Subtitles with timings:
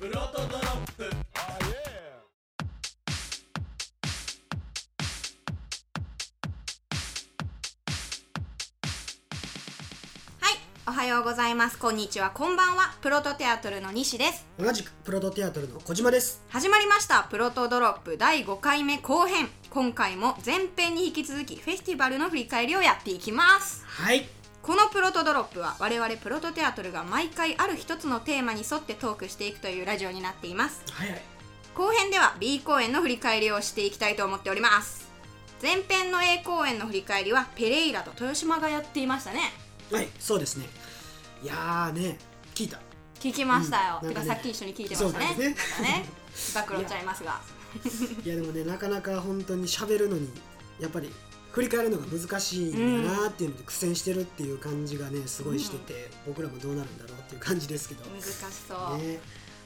[0.00, 1.04] プロトドロップ。
[1.04, 1.10] は
[10.50, 10.56] い
[10.88, 11.76] おはようございます。
[11.76, 12.30] こんにちは。
[12.30, 12.94] こんばんは。
[13.02, 14.46] プロトテアトルの西です。
[14.58, 16.42] 同じくプロトテアトルの小島です。
[16.48, 17.24] 始まりました。
[17.24, 18.16] プロトドロップ。
[18.16, 19.50] 第5回目後編。
[19.68, 23.84] 今回も前編に引き続きフェスティバルの振り返りをやっていきます。
[23.84, 24.39] はい
[24.70, 30.84] このプロトドロップは我々プロトテアトルが毎回ある一つのテーマに沿ってトークしていくというラジオになっています。
[30.92, 31.22] はいはい。
[31.74, 35.10] 後編では B 公演の振り返りをしていきたいと思っております。
[35.60, 39.40] 前編の A 公演の振り返りはペレイラと豊島がやっていましたね。
[39.90, 40.66] はいそうですね。
[41.42, 42.16] いやーね
[42.54, 42.78] 聞いた。
[43.18, 44.26] 聞きましたよ、うんなんかね。
[44.28, 45.26] さっき一緒に聞いてましたね。
[45.26, 46.04] そうなんなんかね。
[46.70, 47.40] 暴露ちゃいますが。
[48.24, 50.30] いやでもねなかなか本当に喋るのに
[50.78, 51.12] やっぱり
[51.52, 58.04] 振り返るのが難しいんだなっていうので苦戦してるっていう感じがねすごいしてて、僕らもどうなるんだろうっていう感じですけど。
[58.04, 58.26] 難し
[58.68, 59.18] そう、ね。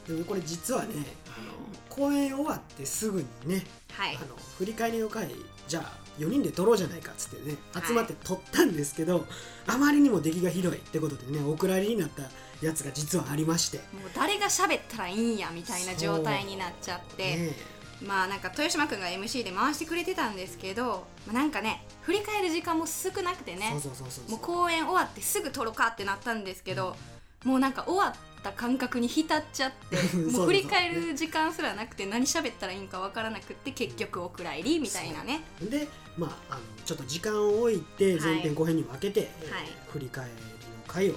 [0.07, 0.89] でもこれ実はね
[1.27, 1.53] あの
[1.89, 4.17] 公演終わってすぐにねはい。
[4.17, 5.29] あの振り返りの回
[5.67, 9.27] じゃあ4人で撮ろうじゃないかっつってねはい集まって撮ったんですけど、
[9.67, 12.23] あまりにも出来がひどいってことでねお蔵入りになった
[12.65, 17.74] やつが実はありまして、もう誰が喋ったらいいんやみたいな状態になっちゃって、ね
[18.07, 23.75] まあなんか豊島君が MC で回してくれてたんですけど、まあ、なんかね振り返る時間も少なくてね
[24.29, 26.97] もう公演終わってすぐ撮ろうかってなったんですけど、
[27.45, 35.43] もうなんか終わった感覚に浸っちゃって もう振り返る時間すらなくて何喋ったらいいんかわからなくって結局お蔵入りみたいなね。
[35.61, 39.69] でまああのちょっと時間を置いて前編後編に分けて、えーはい。
[39.93, 40.39] 振り返りの
[40.87, 41.15] 回を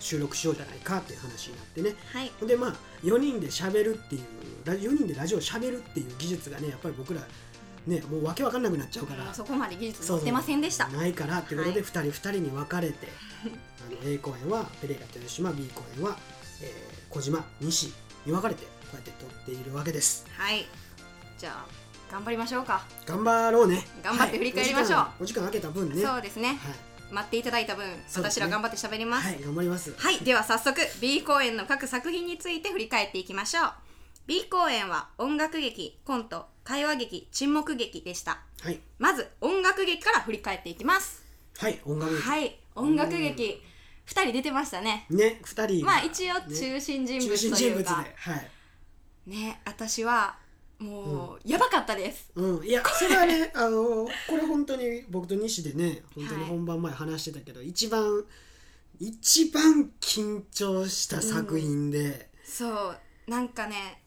[0.00, 1.94] 収録しようじゃないかっていう話になってね。
[2.12, 2.30] はい。
[2.46, 4.22] でまあ4人で喋るっていう
[4.64, 7.20] ラ4人でラジオ喋るっていう技術がねやっぱり僕ら
[7.86, 10.88] ねもうわけわかんなくなっちゃうからそこまで技術持ってませんでした。
[10.88, 11.80] ないからってことではい。
[11.80, 13.08] 2人2人に分かれて、
[13.86, 16.18] あの A 公演はペレイラ豊島 B 公演は、
[16.60, 17.92] えー小島西
[18.24, 20.24] に分かれてこうやって撮っているわけです。
[20.34, 20.66] はい。
[21.36, 21.66] じゃあ
[22.10, 23.86] 頑張りましょうか、頑張ろうね。
[24.02, 24.98] 頑張って振り返りましょう。
[25.00, 26.02] はいお時間お時間空けた分ね。
[26.02, 26.48] そうですね。
[26.48, 26.58] はい、
[27.12, 28.02] 待っていただいた分、ね。
[28.16, 29.28] 私ら頑張って喋ります。
[29.28, 29.94] はい、頑張ります。
[29.96, 33.72] はい、では早速 B 公演の各作品について振り返っていきましょう。
[34.26, 38.38] B 公演は音楽劇コント会話劇沈黙劇でした。
[38.62, 38.80] はい。
[38.98, 41.22] まず音楽劇から振り返っていきます。
[41.58, 42.22] はい音楽劇。
[42.22, 43.62] はい音楽劇。
[44.06, 45.06] 2人出てましたね。
[45.10, 45.84] ね2人。
[45.84, 47.56] まあ一応中心人物というか。
[47.56, 48.50] 人物ではい。
[49.26, 50.36] ね私は
[50.82, 52.30] もう、やばかったです。
[52.34, 58.24] うん、いやそれはねあのこれ本当に僕と西でね本当にはい本番前話してたけど、一番
[58.98, 62.98] 一番緊張した作品で、そう。
[63.26, 64.02] なんかね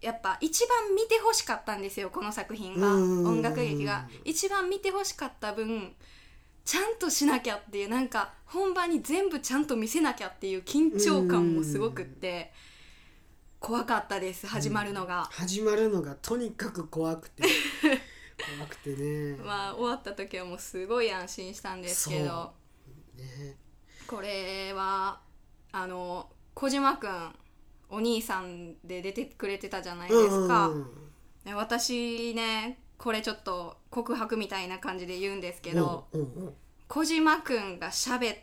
[0.00, 2.92] やっぱ一番見てほしかったんですよこの作品が。
[2.92, 4.08] うん音楽劇が。
[4.24, 5.94] 一番見てほしかった分
[6.64, 12.52] ちゃんとしなきゃっていうなんか本番に全部ちゃんと見せなきゃっていう緊張感もすごくって
[13.62, 17.44] 怖かったです始まるのが、始まるのがとにかく怖くて。
[18.58, 22.52] 怖くてね,、まあ終わった時はもうすごい安心したんですけど。
[23.14, 23.56] ね。
[24.08, 25.20] これは
[25.70, 27.34] あの小島くん
[27.88, 31.12] お兄さんで出てくれてたじゃないですか、うん
[31.44, 36.54] ね私ねこれちょっと告白みたいな感じで言うんですけど、うんうんうん
[36.88, 38.38] 小島くんが喋っ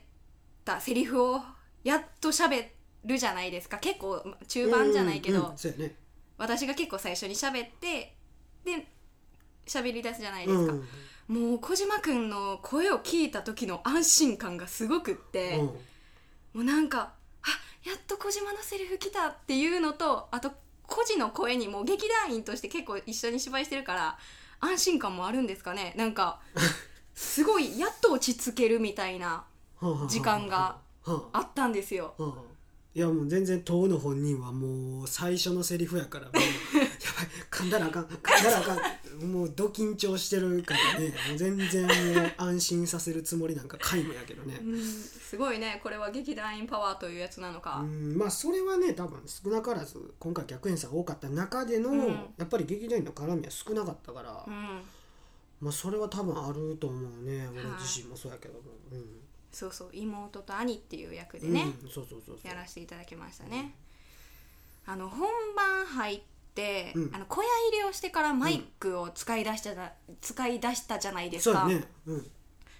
[0.66, 1.40] たセリフを
[1.84, 2.66] やっと喋
[3.06, 3.78] るじゃないですか。
[3.78, 5.96] 結構中盤じゃないけど、うんうんそうやね。
[6.38, 8.16] 私が結構最初に喋って
[8.64, 8.88] で
[9.66, 10.66] 喋り出すじゃないでうん。
[10.66, 10.78] すか、
[11.28, 15.66] もう小島くんの声を聞いた時の安心感がすごくって、うん。
[15.66, 15.74] も
[16.56, 17.48] うなんかあ
[17.90, 20.52] やっと小島のセリフ来たっていうのとあと
[20.88, 24.18] 孤児の声にも劇団員として結構一緒に芝居してるから
[24.60, 25.94] 安心感もあるんですかね。
[25.96, 26.40] なんか
[27.14, 29.46] すごいやっと落ち着けるみたいな
[30.08, 32.16] 時間があったんですよ。
[32.18, 32.34] うん
[33.00, 38.76] いやもう全然当の本人はもう最初のセリフやからもうやばい噛んだらあかん噛んだらあか
[39.26, 44.60] んもうド緊張してるからねもう全然もう安心させるつもりなんか皆無やけどね。
[44.62, 52.08] うんすごいねこれは劇団員パワーというやつなのか、うんまあそれはね多分少なからず今回逆演さん多かった中での、うん。
[52.08, 54.82] やっぱり劇団員の絡みは少なかったから、うん。
[55.62, 58.60] まあそれは多分あると思うね俺自身もそうやけども、
[58.92, 59.06] うん
[59.52, 61.66] そうそう妹と兄っていう役でね、
[62.44, 63.74] やらせていただきましたね、
[64.86, 66.22] あの本番入っ
[66.56, 67.16] て、うん。
[67.16, 71.62] あの小屋入りをしてからマイクを使い出したじゃ、使い出したじゃないですか。
[71.62, 71.88] そうやね。
[72.06, 72.32] うん。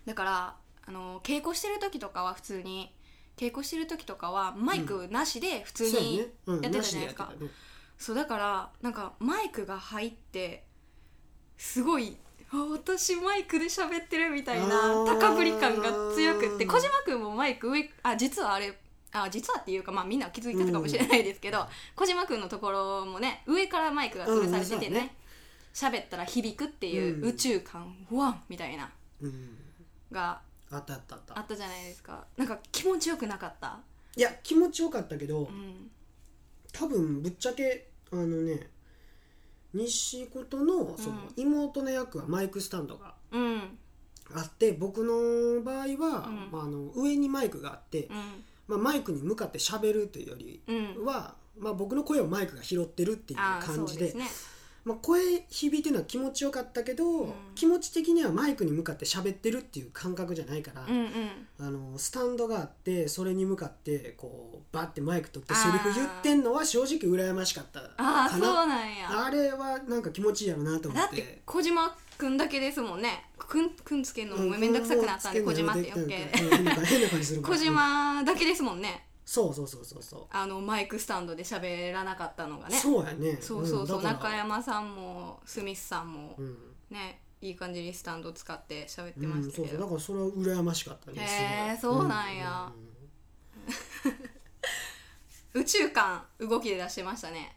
[0.06, 0.56] だから
[0.86, 2.94] あの稽古してる時とかは普通に
[3.38, 6.26] 稽古してる時とかはマイクなしで普通にね。
[6.48, 7.34] うんやってたじゃないですか、
[7.98, 10.66] そうだからなんかマイクが入って
[11.58, 18.76] すごいあ私マイクで喋ってるみたいな高ぶり感が強くって小島君もマイク上あ実はあれ
[19.12, 21.66] あ実はっていうかまあみんな気づいてたかもしれないですけど、
[21.96, 25.16] 小島君のところもね上からマイクが吊るされててね
[25.74, 27.30] 喋、ったら響くっていううん。
[27.30, 28.92] 宇宙感うわんみたいな
[29.22, 29.58] うん。
[30.12, 30.42] が
[30.72, 31.40] あったあったあった。
[31.40, 32.26] あったじゃないですか。
[32.38, 33.80] なんか気持ちよくなかった？
[34.16, 35.90] いや気持ちよかったけど、うん。
[36.72, 38.70] 多分ぶっちゃけあのね
[39.74, 43.78] 西琴のその妹の役はマイクスタンドがうん。
[44.36, 45.96] あって僕の場合は、うん。
[46.52, 48.16] まあ、あの上にマイクがあって、うん。
[48.68, 51.06] まあ、マイクに向かって喋るというよりうん。
[51.06, 54.26] は、まあ、僕の声をマイクが拾ってるっていう感じでうですね
[54.86, 57.34] まあ、声響いてるのは気持ちよかったけど、ん。
[57.56, 61.08] 気持ち的にはマイクに向かって喋ってるっていう感覚じゃないから、うんうん。
[61.60, 69.26] あのスタンドがあってそれに向かってこうバッてマイク取ってセリフ言ってんのは正直羨ましかったああそうかななんや。
[69.26, 73.26] あれはなんか気持ちいいやろなと思っだってて小島くんだけですもんね。
[73.38, 80.22] くんくんつけるのもめんどくさくなったんで小島ってよっけ変な感じ変な感じするから小島だけですもんねそうそうそうそうそう。
[80.32, 82.76] あのマイクスタンドで喋らなかったのがね。
[82.76, 83.38] そうやね。
[83.40, 84.32] そうそうそう、んだから。
[84.32, 86.58] 中山さんもスミスさんもうん。
[86.90, 89.78] ねいい感じにスタンド使って喋ってうん、ましたけど、そうそう。
[89.78, 90.26] だからそれは
[90.58, 91.98] 羨ましかったねへーすごい。
[92.00, 92.72] そうなんや。
[95.54, 97.56] 宇宙感動きで出してましたね。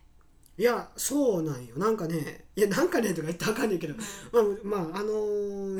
[0.59, 1.79] いやそうなんよ。
[1.79, 3.95] なんかねいやなんかねとか言ったらあかんねんけど、
[4.31, 5.11] まあまああの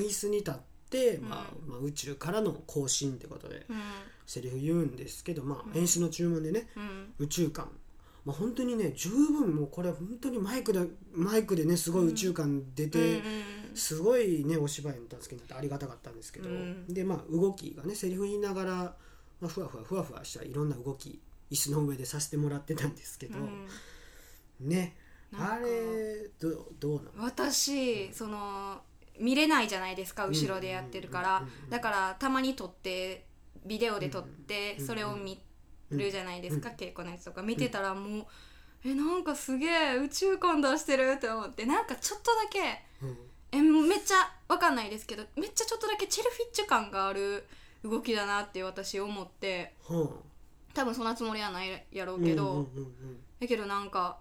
[0.01, 0.55] 椅子に立っ
[0.89, 3.67] て、まあまあ、宇宙からの更新ってことで。
[3.69, 3.77] うん
[4.27, 7.15] セリフ言うんですけど、まあ、演出の注文でね、うん。
[7.19, 7.69] 宇宙感、
[8.25, 10.81] まあ、本当にね十分もうこれ本当にマイクで
[11.13, 13.23] マイクでねすごい宇宙感出て、
[13.75, 16.87] すごいねお芝居の助けになってありがたかったんですけど、うん。
[16.87, 18.95] でまあ動きがねセリフ言いながら、ま
[19.45, 21.21] あ、ふわふわふわふわしたいろんな動き
[21.51, 24.69] 椅子の上でさせてもらってたんですけど、うん。
[24.69, 24.97] ね。
[25.35, 27.25] あれどどうなの？
[27.25, 28.83] 私その
[29.19, 31.43] 見れないじゃないですか後ろでやってるから。
[31.71, 33.25] だからたまに撮って
[33.65, 35.41] ビデオで撮ってうんそれを見
[35.91, 37.43] るじゃないですか稽古のやつとか。
[37.43, 38.27] 見てたらもう
[38.85, 43.17] えなんかすげえ宇宙感出してるって思ってなんかちょっとだけうん。
[43.55, 47.47] えめっちゃわかんないですけどめっちゃちょっとだけチェルフィッチュ感がある
[47.85, 50.09] 動きだなって私思っては
[50.73, 52.67] 多分そんなつもりはないやろあうけど、
[53.41, 54.17] だけどなんか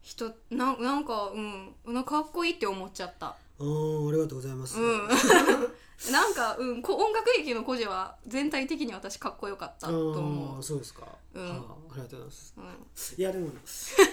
[0.00, 3.36] 人ななんかうんなんかかっこいいって思っちゃった。
[3.58, 5.08] うん、あーありがとうございます、うん
[6.10, 11.02] なんか、うん、こ音楽劇の孤児は全体的に私かっこよかったとあ思あそうですか、
[11.34, 11.48] うん。
[11.48, 12.54] はあ、ありがとうございます。
[12.56, 13.50] う、うん、いやでも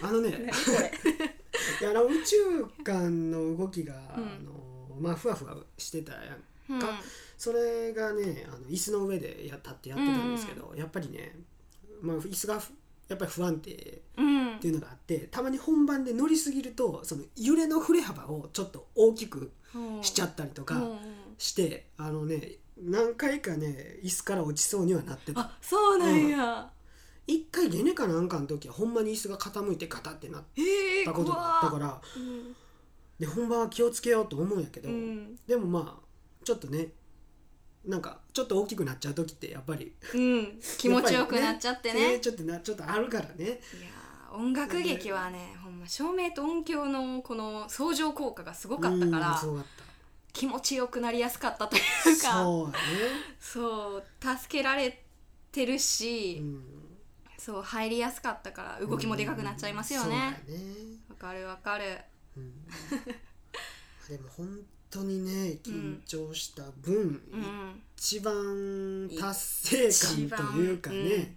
[0.04, 0.30] あのね
[1.82, 6.38] いやあの宇宙間の動きが、あのまあふわふわしてたや
[6.70, 6.80] んうん。
[6.80, 7.02] か
[7.38, 11.36] それがねあの椅子の上でや立ってやってたんですけど、やっぱりね、
[12.02, 12.72] まあ、椅子がふ
[13.08, 14.40] やっぱり不安定うん。
[14.60, 19.52] っていうのがあってたまに本番で乗りすぎるとその揺れの振れ幅をちょっと大きく
[20.02, 20.98] しちゃったりとかうん
[21.40, 25.42] して、あのね何回かね椅子から落ちそうにはなってた。
[25.42, 26.70] あそうなんや、
[27.26, 32.02] 一回ゲネかなんかの時はほんまに椅子が傾いてガタってなっええたことがあったから。
[32.16, 32.56] うん
[33.20, 35.36] で本番は気をつけようと思うんやけど、うん。
[35.46, 36.94] でもまあちょっとね
[37.86, 42.02] なんかちょっと大きくなっちゃう時ってやっぱりうん、気持ちよくなっちゃってね。
[42.02, 43.46] やぱりちょっとなちょっとあるからね。
[43.46, 49.32] いやー音楽劇はね、ほんま照明と音響のこの相乗効果がすごかったから。
[49.32, 49.66] うんすごかっ
[50.34, 52.44] 気持ちよくなりやすかったといたうか。
[52.44, 52.78] そうやね、
[53.40, 54.04] そう
[54.38, 55.04] 助けられ
[55.52, 56.64] てるし、うん、
[57.38, 60.42] そう入りやすかったから動きもでかくなっちゃいますよね。
[60.46, 60.66] そうやね、
[61.10, 61.86] わ、かるわかる。
[62.38, 62.54] うん、
[64.08, 67.82] でも本当にね緊張した分、うん。
[67.98, 71.36] 一番達成感というかね、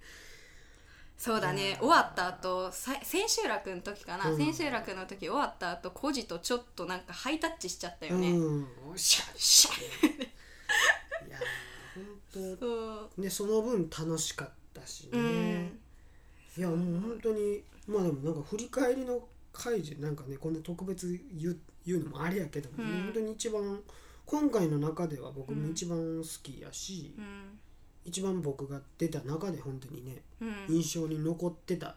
[1.23, 1.76] そうだね。
[1.79, 4.37] 終わった後さ千秋楽の時かな、うん。
[4.37, 12.00] 千秋楽の時終わった後孤児とちょっとなんかハイタッチしちゃったよね、うん、シャッシャッいやー
[12.35, 13.11] 本 そう。
[13.17, 15.81] 当ねその分楽しかったしね、うん。
[16.59, 23.02] いやもう本当にまあでもなんか振り返りの回でなんかねこんな特別言う言うのもあれやけども、うん。
[23.05, 23.81] 本当に一番
[24.26, 27.61] 今回の中では僕も一番好きやし、うん
[28.04, 30.66] 一番僕が出た中で本当にねうん。
[30.68, 31.97] 印象に残ってた、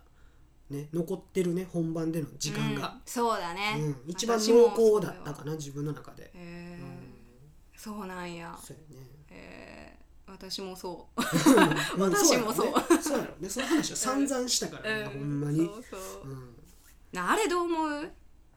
[0.69, 2.75] ね、残ってるね本番での時間うん。
[2.75, 3.95] が、そうだね、うん。
[4.07, 7.15] 一番濃厚だったかな自分の中で、へえうん。
[7.75, 8.57] そうなんや。
[8.61, 9.07] そうやね。
[9.29, 11.21] へえ私もそう。
[11.21, 12.09] うん。
[12.11, 12.67] 私もそう。
[12.67, 13.01] やろね。
[13.01, 13.49] そうやろね。
[13.49, 15.19] その話は 散々したからね、うん。
[15.19, 15.65] ほんまに。
[15.65, 16.29] そうそう。
[16.29, 16.55] うん。
[17.11, 18.11] なあれどう思う？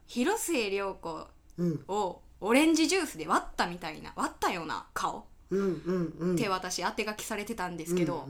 [0.06, 1.26] 広末涼子
[1.58, 1.84] うん。
[1.88, 4.12] をオレンジジュースで割ったみたいな。
[4.16, 6.36] 割ったような顔うんうんうん。
[6.36, 8.26] 手私当て書きされてたんですけど、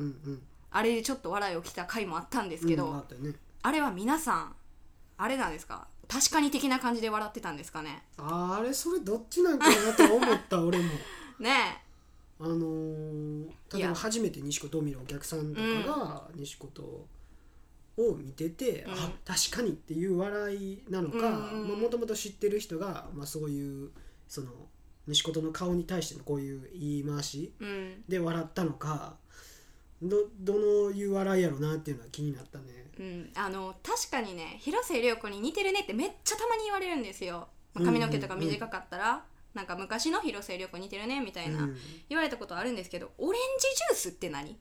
[0.70, 4.54] あれでちょっと笑いをきた回もあったんですけど、うんあれは皆さん
[5.16, 5.88] あれなんですか？
[6.06, 8.02] 確かに的な感じで笑ってたんですかね？
[8.18, 10.84] あれそれどっちなんかなと思った俺も。
[11.40, 11.82] ね
[12.40, 17.06] あのー例えば初めて西子を見るお客さんとかが西子と
[17.96, 18.92] を見てて、うん。
[18.92, 23.90] あ確かにっていう笑いなのかもともと知ってる人が、まあ、そういう
[24.28, 24.52] その
[25.08, 28.04] 西子の顔に対してのこういう言い回しうん。
[28.08, 29.16] で笑ったのか
[30.02, 32.64] どどのいう笑いやろなっていうのは気になったね。
[32.98, 39.24] うん、あの確かにね広末涼子に似てるねってめっちゃたまに言われるんですよ、まあ髪の毛とか短かったら、
[39.54, 41.76] なんか昔の広末涼子似てるねみたいな、うん。
[42.08, 44.58] 言われたことあるんですけどオレンジジュースって何？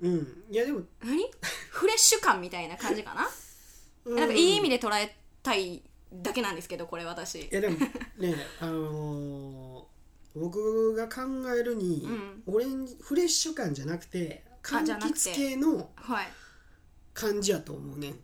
[0.00, 1.24] うん、いやでも何？
[1.70, 3.28] フレッシュ感みたいな感じかな、
[4.04, 5.82] うなんかいい意味で捉えたい
[6.22, 7.42] だけなんですけどこれ私。
[7.42, 7.78] いやでも
[8.18, 9.84] ねあのー
[10.36, 11.22] 僕が考
[11.56, 12.08] えるに、
[12.46, 16.26] オレンジフレッシュ感じゃなくて柑橘系のはい。
[17.12, 18.14] 感じやと思うね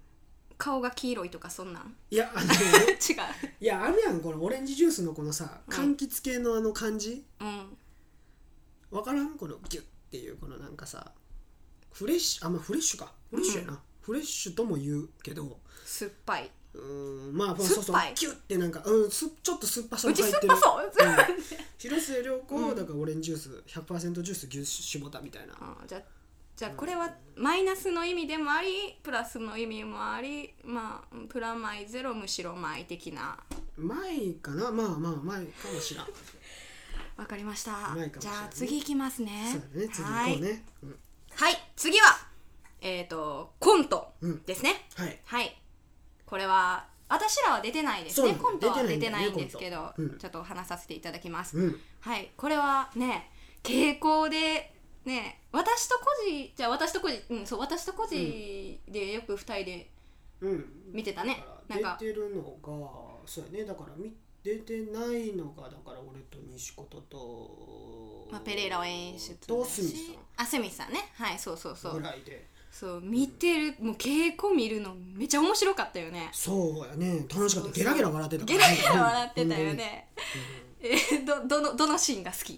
[0.58, 1.94] 顔が黄色いとかそんなん？
[2.10, 2.96] いやあの 違う。
[3.60, 5.74] いやあるやんこのオレンジジュースのこのさうん。
[5.74, 7.24] 柑橘系のあの感じ。
[7.40, 7.78] うん。
[8.90, 9.38] わからん？
[9.38, 11.12] このギュッっていうこのなんかさ
[11.92, 13.12] フレッシュあまあフレッシュか。
[13.30, 15.60] フレッシュやな、フレッシュとも言うけど。
[15.84, 20.40] 酸っぱいうーんまあそうそうキュッてなんか、うん、すちょっと酸っぱさうも入ってる。
[20.40, 21.42] ち酸っぱそう、うん。
[21.78, 22.76] 広末涼子、うん。
[22.76, 25.54] だからオレンジジュース100%ジュース牛絞ったみたいな。
[25.60, 26.02] あじゃあ
[26.56, 33.38] じゃあこれはマイナスの意味でもありプラスの意味もありまあプラマイゼロむしろマイ的な。
[33.76, 34.70] 前かな？
[34.70, 36.06] まあまあ前かもしらん。
[37.16, 37.72] わかりました。
[38.18, 39.50] じゃあ次いきますね。
[39.52, 39.88] そうだね。
[39.92, 40.64] 次はい行こうね。
[40.82, 40.98] うん。
[41.34, 41.72] はい。
[41.76, 42.18] 次は
[42.82, 44.42] えっ、とコントうん。
[44.44, 45.18] ですね、はい。
[45.24, 45.59] はい
[46.30, 48.34] これは私らは出てないですね。
[48.34, 50.16] コントは出出てないいんですけど、うん。
[50.16, 51.80] ちょっと話させていただきます、うん。
[52.00, 52.30] はい。
[52.36, 53.28] これはね
[53.64, 54.72] 傾向で
[55.04, 59.90] ね私とコジじゃあ私とコジうんそう私とコジでよく二人で
[60.40, 60.64] うん。
[60.92, 61.44] 見てたね。
[61.68, 61.96] だなんか。
[62.00, 62.48] 出てるのが
[63.26, 63.64] そうやね。
[63.64, 69.94] だからみ出てないのがだから俺と西琴と、まあ、ペレイラは演出とだスミス
[70.36, 71.10] あスミスさんね。
[71.14, 72.00] はいそうそうそさんう。
[72.00, 76.30] ぐらいでそう見てるもう稽古見るのめちゃ面白かったよね。
[76.32, 77.26] そうやね。
[77.28, 77.70] 楽しかった。
[77.72, 80.08] ゲラゲラ笑ってたゲラゲラ笑ってたよね、
[80.80, 82.52] えーどどのどのシーンが好き？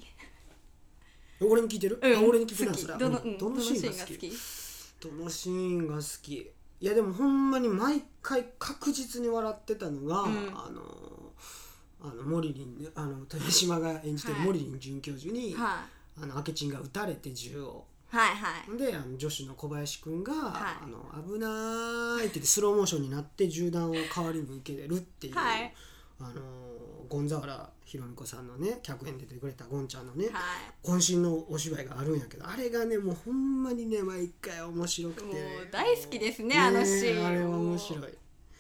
[1.41, 2.17] うん俺に聞いてる、うん。
[2.17, 3.39] あ俺に聞いてるそれどの,、うん、うん。
[3.39, 4.33] どのシーンが好き？
[5.01, 6.35] どのシーンが好き？
[6.35, 10.31] いやでもほんまに毎回確実に笑ってたのが、うん。
[10.55, 11.33] あの
[12.01, 14.47] あのモリリンあの豊島が演じてるはい。
[14.47, 15.85] モリリン准教授に、は
[16.17, 18.79] あの明智が撃たれて銃をい、はいはい。
[18.79, 20.53] であの女子の小林くんが、はい。
[20.85, 25.73] あの危ないって言ってスローモーションになって銃弾を代わりに受けるっていう、はい。
[26.21, 26.43] あの
[27.09, 30.41] ゴンザワラひろみ子さんのね客演で出てくれたゴンちゃんのね、は
[30.85, 35.25] 渾身のお芝居があるんやけどあれがねもうほんまにね毎回面白くて。
[35.25, 35.35] もう
[35.71, 37.27] 大好きですねあのシーン。
[37.27, 38.03] あれは面白い。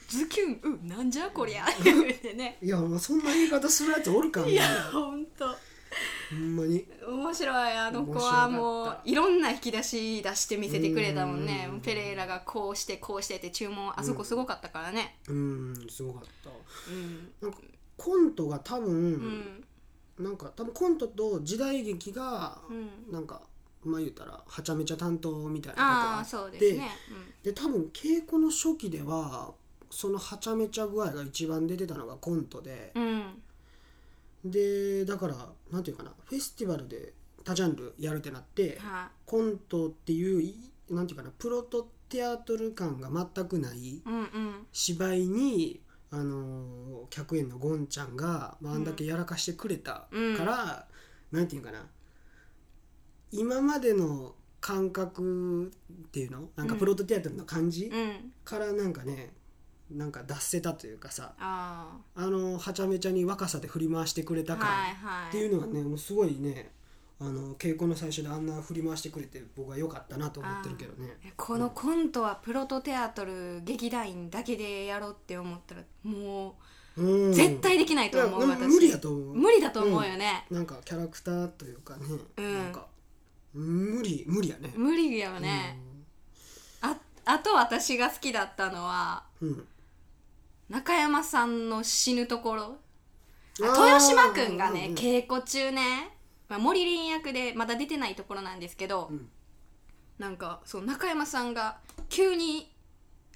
[0.08, 1.64] ズキュンうんなんじゃこりゃ。
[1.64, 2.58] って言ってね。
[2.62, 5.44] いやもうそんな言い方するやつおるかもいやほんと
[6.32, 6.86] ほんまに。
[7.06, 7.72] 面白い。
[7.72, 11.68] あの子はもういろんな引き出し出して見せてくれたもんね。
[11.70, 11.80] うん。
[11.80, 15.18] ペレイラがこうしてこうしてって注文あそこすごかったからね。
[15.28, 16.50] うんすごかった。
[16.90, 17.32] うん。
[17.40, 17.58] なんか
[17.96, 18.88] コントが多分、
[20.18, 20.24] うん。
[20.24, 23.12] なんか多分コントと時代劇がうん。
[23.12, 23.42] なんか
[23.84, 26.58] まあ言うたらはちゃめちゃ担当みたいなああとこがあって。
[26.58, 26.88] そうですね。
[27.42, 29.52] で多分稽古の初期では
[29.90, 33.42] そのはちゃめちゃ具合が一番出てたのがコントでうんうん
[34.44, 35.34] でだから
[35.70, 37.12] なんていうかなフェスティバルで
[37.44, 44.66] 多ジャンルやるってなってはコントっていういなんていうかなプロトテアトル感が全くないいうんうん。
[44.70, 45.80] 芝居に、
[46.10, 50.86] あのー客演のゴンちゃんが、まあ、あんだけやらかしてくれたから、
[51.30, 51.86] なんていうかな
[53.30, 58.32] 今までの感覚っていうのなんかプロトテアトルの感じ、うん。
[58.44, 59.32] からなんかね
[59.96, 64.68] なんか出せたというかさああのはちゃめちゃに若さで振り回してくれあた感
[65.28, 66.72] っていうのはねもうすごいね
[67.20, 71.16] あの稽古の最初であんな振り回してくれて僕は良かったなと思ってるけどね。
[71.36, 76.56] このコントはプロトテアトル劇団員だけでやろうって思ったらも
[76.96, 77.30] うん。
[77.30, 78.66] う絶対できないと思う私。
[78.66, 79.34] 無理やと思う。
[79.36, 82.06] 無理だと思うよね、なんかキャラクターというかね、
[82.38, 82.58] うん。
[82.58, 82.86] なんか
[83.54, 84.72] 無理無理やね。
[84.74, 85.78] 無理やよね、
[86.80, 89.68] ああと私が好きだったのはうん、うん
[90.72, 92.76] 中山さんの死ぬところ。
[93.58, 96.08] 豊島くんがね、うんうん稽古中ね、
[96.48, 99.28] まあ、森林役でまだ出てないところなんですけど、うん。
[100.18, 101.76] なんかそう中山さんが
[102.08, 102.72] 急に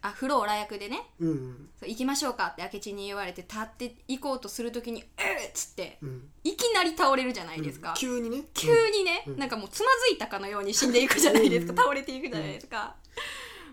[0.00, 6.30] あフローラ役でねうんそう行きましょうかって明智に言われて立って行こうとするときに「えっ!」っつってうん。
[6.42, 8.44] いきなり倒れるじゃないですか、急にね。
[8.54, 9.36] 急にね、うん。
[9.38, 11.76] なんかもうつまずいたかのように死んでいくじゃないですか、うん。
[11.76, 12.96] 倒れていくじゃないですか、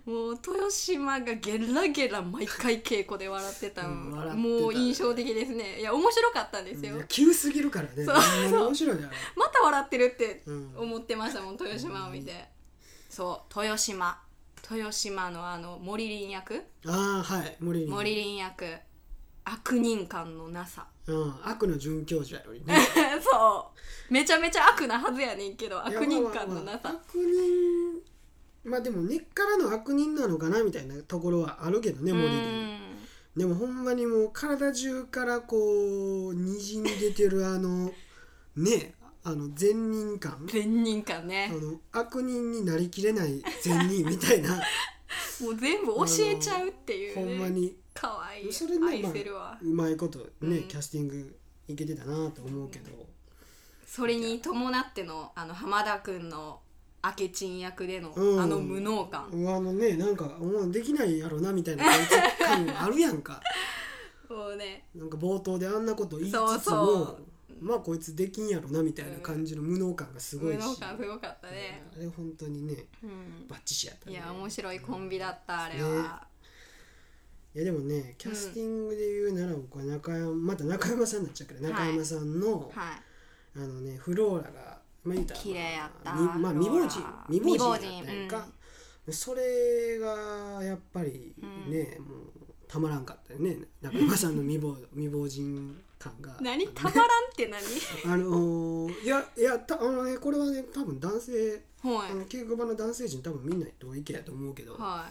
[0.06, 4.36] もう豊島がゲラゲラ毎回稽古で笑ってたうんってた。
[4.36, 5.80] もう印象的ですね。
[5.80, 8.04] いや面白かったんですよ、いや急すぎるからね。
[8.04, 8.12] そ
[8.64, 9.04] う面白いね
[9.38, 10.74] また笑ってるってうん。
[10.78, 12.34] 思ってましたもん豊島を見て、
[13.10, 14.20] そう豊島。
[14.70, 16.64] 豊島のあの森林役。
[16.86, 17.58] ああはい。
[17.62, 18.66] 森に森林役。
[19.46, 20.88] 悪人感のなさ。
[21.06, 22.78] うん、悪の准教授やのにね。
[23.22, 23.72] そ
[24.10, 24.14] う。
[24.14, 27.53] めちゃめちゃ悪なはずやねんけど悪人感のなさまあまあまあ悪人
[28.74, 32.40] まあでも根っからの悪人なのかなみたいなところはあるけどねう森に。
[32.40, 32.80] ん
[33.38, 37.92] でもほんまにもう体中からこうにじみ出てるあの
[38.56, 40.48] ねあの善人感。
[40.52, 44.56] 善人感あねの悪人になりきれない善人みたいな。
[45.40, 47.78] もう全部教えちゃうっていう、ね、ほんまに。
[47.94, 48.52] かわいい。
[48.52, 50.64] それね愛せるわ、うまいことね、うん。
[50.64, 52.90] キャスティングいけてたなと思うけど、
[53.86, 56.63] それに伴ってのあの浜田君の
[57.04, 58.42] 明智役での、うん。
[58.42, 61.84] あの無能感、うわあのねなんかもうできないやろなみたいな
[62.40, 63.42] 感あるやんか。
[64.30, 64.86] もうね。
[64.96, 67.34] なんか冒頭であんなこと言いつつもそうそう。
[67.62, 73.48] まあこいつできんやろなみたいな感じの無能感がすごいし、無能感すごかったね、あれ本当にねうん。
[73.48, 74.14] バッチシやったね。
[74.14, 76.28] いや面白いコンビだったあれは、
[77.56, 82.72] いやでもねキャスティングで言うなら僕は中山また中山さんになっちゃうけど中山さんの、はい。
[83.56, 84.73] あのねフローラが
[85.04, 86.14] まあ言うたら綺麗やった。
[86.14, 88.48] みまあ未亡人未亡人やったやんか、
[89.10, 91.34] それがやっぱり
[91.68, 92.30] ね、もう
[92.68, 93.58] たまらんかったよね。
[93.82, 96.38] 中山さんの未亡 未亡人感が。
[96.42, 96.68] 何？
[96.70, 97.62] たまらんって何？
[98.12, 102.12] あのーいやいやたあのねこれはね多分男性はい。
[102.12, 105.10] あの稽古場の男性陣多分見ないといけやと思うけど、は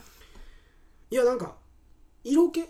[1.11, 1.15] い。
[1.15, 1.57] いやなんか
[2.25, 2.65] 色気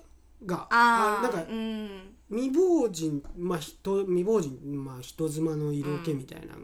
[0.45, 2.15] がああなんかうん。
[2.31, 6.55] 未亡人まあ人未亡人まあ人妻の色気みたいな、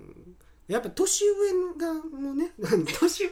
[0.69, 3.31] やっぱ年上がのね あの年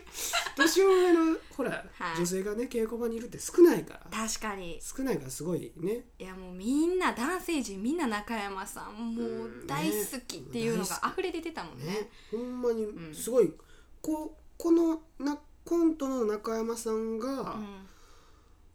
[0.57, 2.17] 年上のほら、はい。
[2.17, 4.27] 女性がね稽古場にいるって少ないから。
[4.27, 4.81] 確かに。
[4.83, 6.07] 少ないからすごいね。
[6.19, 11.85] いやもうみんな男性陣みんな中山さんもう大好きっていうのが溢れ出てたもんね。
[11.85, 13.15] ねほんまにん。
[13.15, 13.53] すごい、
[14.01, 17.87] ここのなコントの中山さんが、うん。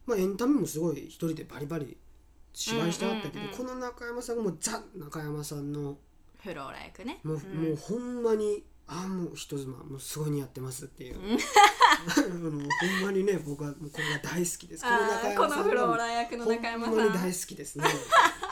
[0.05, 1.97] まあ、エンタメもすごい一人でバリバリ
[2.53, 5.97] 芝居してあったけど、うんうんうんこの中山さんがもうザ中山さんの
[6.43, 7.19] フローラ役ね。
[7.23, 7.41] もう,、ん。
[7.69, 11.19] もうほんまにああもう人妻もうすごい似合ってますっていう。
[11.21, 12.67] あのほん
[13.05, 14.83] まにね僕はもうこれが大好きです。
[14.83, 17.85] このあ中ーこのフローラ役の中山ほんまにさん大好きですね、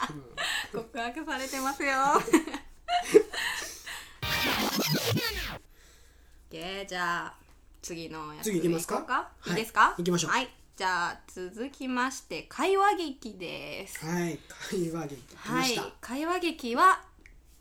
[0.72, 1.90] 告白されてますよ。
[6.50, 7.34] でじゃあ
[7.82, 8.96] 次のやつ次行きますか？
[8.96, 9.12] 行こ
[9.46, 9.50] うはい。
[9.50, 9.94] いいですか？
[9.98, 10.30] 行きましょう。
[10.30, 10.48] はい。
[10.76, 14.04] じゃあ続きまして会話劇です。
[14.04, 14.38] うんはい。
[14.70, 15.22] 会話劇。
[15.22, 15.68] 来まはい。
[15.68, 17.02] した、会話劇は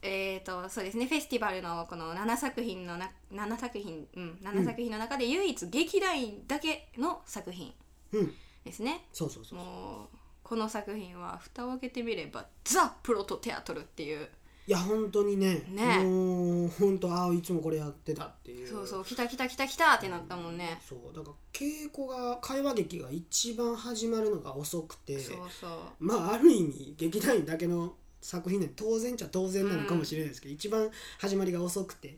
[0.01, 7.73] えー、とそうですねフェスティバルのこの7作品のな7作品うん7作品の中で唯一劇団員だけの作品
[8.13, 8.33] うん。
[8.63, 14.27] ですね、そうそうそうもうこの作品は蓋を開けてみればザ・プロトテアトルっていう。
[14.67, 16.03] いや本当にねね。
[16.03, 18.67] もう本当ああいつもこれやってたっていう。
[18.67, 25.71] そうそう来た来た来た来たってなったもんね、そうだから稽古が会話劇が一番始まるのが遅くてそうそう。
[25.99, 32.17] まあある意味劇団員だけの作品で当然っちゃ当然なのかもしれないですけど、一番始まりが遅くて。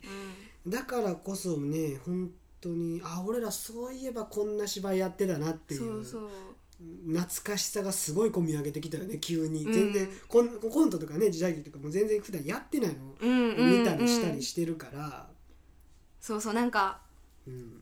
[0.65, 0.71] うん。
[0.71, 9.73] だからこそね本当にあ俺らそういえばこんな芝居やってたなっていう懐かしさがすごい込み上げてきたよね急に、うん。
[9.73, 13.05] 全然コンコントとかね時代劇とかも全然普段やってないの。
[13.05, 15.27] をうんうん見たりしたうんりしてるから、
[16.19, 17.01] そうそうなんか
[17.47, 17.80] うん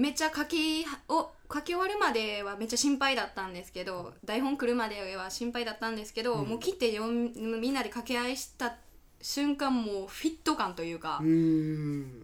[0.00, 6.48] めっちゃ書きを書き終わるまではめっちゃ心配だったんですけど台本来るまでは心配だったんですけど、うん。
[6.48, 8.76] もう切って読みみんなで掛け合いした
[9.20, 11.20] 瞬間もうフィット感というか、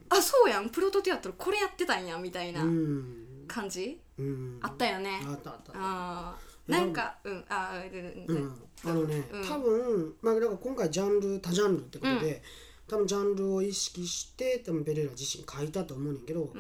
[0.08, 3.44] あそうやんプロトテアトルこれやってたんやみたいなうん。
[3.46, 4.58] 感じ、うん。
[4.62, 5.20] あったよね。
[5.28, 5.72] あったあった。
[5.74, 8.36] あーなんかうんあーうん。
[8.36, 8.52] うん、
[8.84, 9.44] あのね、うん。
[9.46, 12.42] 多分まあだから今回ジャンル多ジャンルってことで、
[12.88, 16.50] 多分ジャンルを意識して多分ペレラ自身書いたと思うねんけど、うん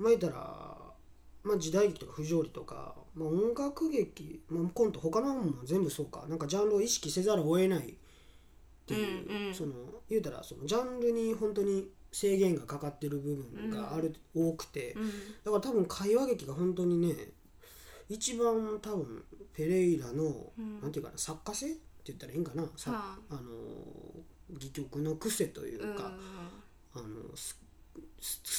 [0.00, 0.76] まあ言ったら、
[1.42, 6.24] まあ、時代劇とか不条理とか、まあ、音楽劇、まあ、コント他の本も全部そうか。
[6.28, 7.94] なんかジャンルを意識せざるを得ないっ
[8.86, 9.54] ていう、うんうん。
[9.54, 9.72] その
[10.08, 14.94] 言うたらそのジャンルに本当に制限がかかってる部分がある、多くて。
[14.94, 15.08] うん。
[15.44, 17.14] だから多分会話劇が本当にね
[18.08, 20.80] 一番多分ペレイラの、ん。
[20.80, 23.34] なんていうかな作家性って言ったらいいんかな、さはあ。
[23.34, 23.40] の
[24.56, 26.12] 戯曲の癖といううんか、
[26.94, 27.06] あの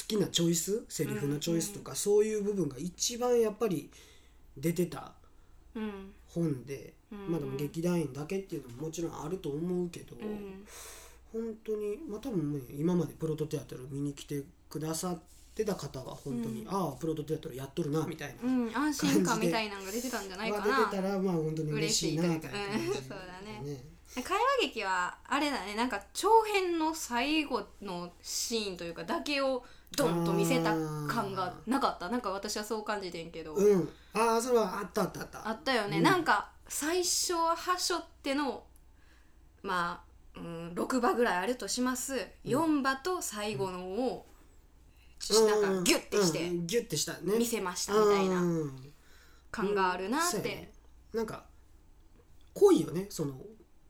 [0.08, 0.84] きなチョイス？
[0.88, 3.90] セリフのチョイスとか、そういう部分が一番やっぱり
[4.56, 5.12] 出てた
[5.74, 6.12] うん。
[6.28, 7.30] 本で、うん。
[7.30, 10.64] まあでも劇団員だけっていうのももちろんあると思うけど、うん。
[11.32, 15.18] 本当にまあ多分ね今までプロトテアトル見に来てくださっ
[15.54, 16.68] てた方は本当に、うん。
[16.68, 18.76] ああプロトテアトルやっとるなみたいな、うん。
[18.76, 22.94] 安心感みたいなのが出てたんじゃないかがな出てたらまあ本当に嬉しいなみたいな感じうん。
[22.94, 23.60] そうだね。
[23.64, 29.64] ね会話劇はあれだねなんか長編の最後のシーンというかだけを
[29.96, 30.74] ドンと見せた
[31.08, 32.08] 感がなかった。
[32.08, 33.88] なんか私はそう感じてんけど、うん。
[34.14, 35.48] ああそれはあったあったあった。
[35.48, 36.02] あったよね、うん。
[36.02, 38.64] なんか最初ははしょっての
[39.62, 40.02] ま
[40.36, 44.26] あ、うん、6話ぐらいあるとします、4話と最後のを、
[45.30, 46.66] なんかギュッてしてうん。
[46.66, 47.38] ギュッてしたね。
[47.38, 48.92] 見せましたみたいなうん。
[49.50, 50.26] 感があるなって。
[50.28, 50.72] そうやね、
[51.12, 51.44] なんか
[52.54, 53.34] 濃いよねその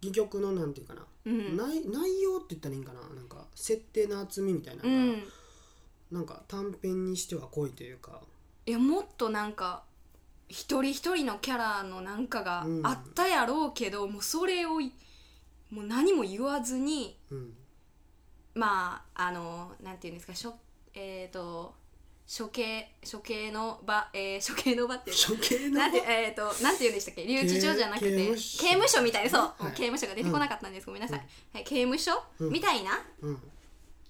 [0.03, 1.57] 戯曲のなんていうかな、うん。
[1.57, 3.01] 内内容って言ったらいいんかな。
[3.15, 4.83] なんか設定の厚みみたいな。
[4.83, 5.23] のが、うん。
[6.11, 8.21] なんか短編にしては濃いというか。
[8.67, 9.83] いやもっとなんか
[10.49, 12.87] 一人一人のキャラのなんかがうん。
[12.87, 14.93] あったやろうけど、もうそれをい
[15.71, 17.55] もう何も言わずにうん。
[18.55, 20.55] まああのなんていうんですかしょ
[20.95, 21.75] えっ、と
[22.27, 25.33] 処刑処刑の場、えー、処刑の場っていうか。
[25.33, 27.25] 処刑のなんてえっ、となんて言うんでしたっけ？
[27.27, 29.31] 留置場じゃなくて刑刑務所みたいな。
[29.31, 29.73] そう、はい。
[29.73, 31.25] 刑務所が出てこなかったんです、ごめんなさい、うん。
[31.55, 32.51] はい、刑務所、うん。
[32.51, 33.43] みたいなうん。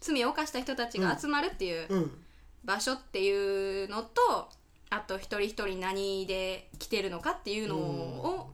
[0.00, 2.24] 罪を犯した人たちが集まるっていううん。
[2.64, 4.48] 場所っていうのと
[4.90, 8.50] あと一人一人何で来てるのかっていうのを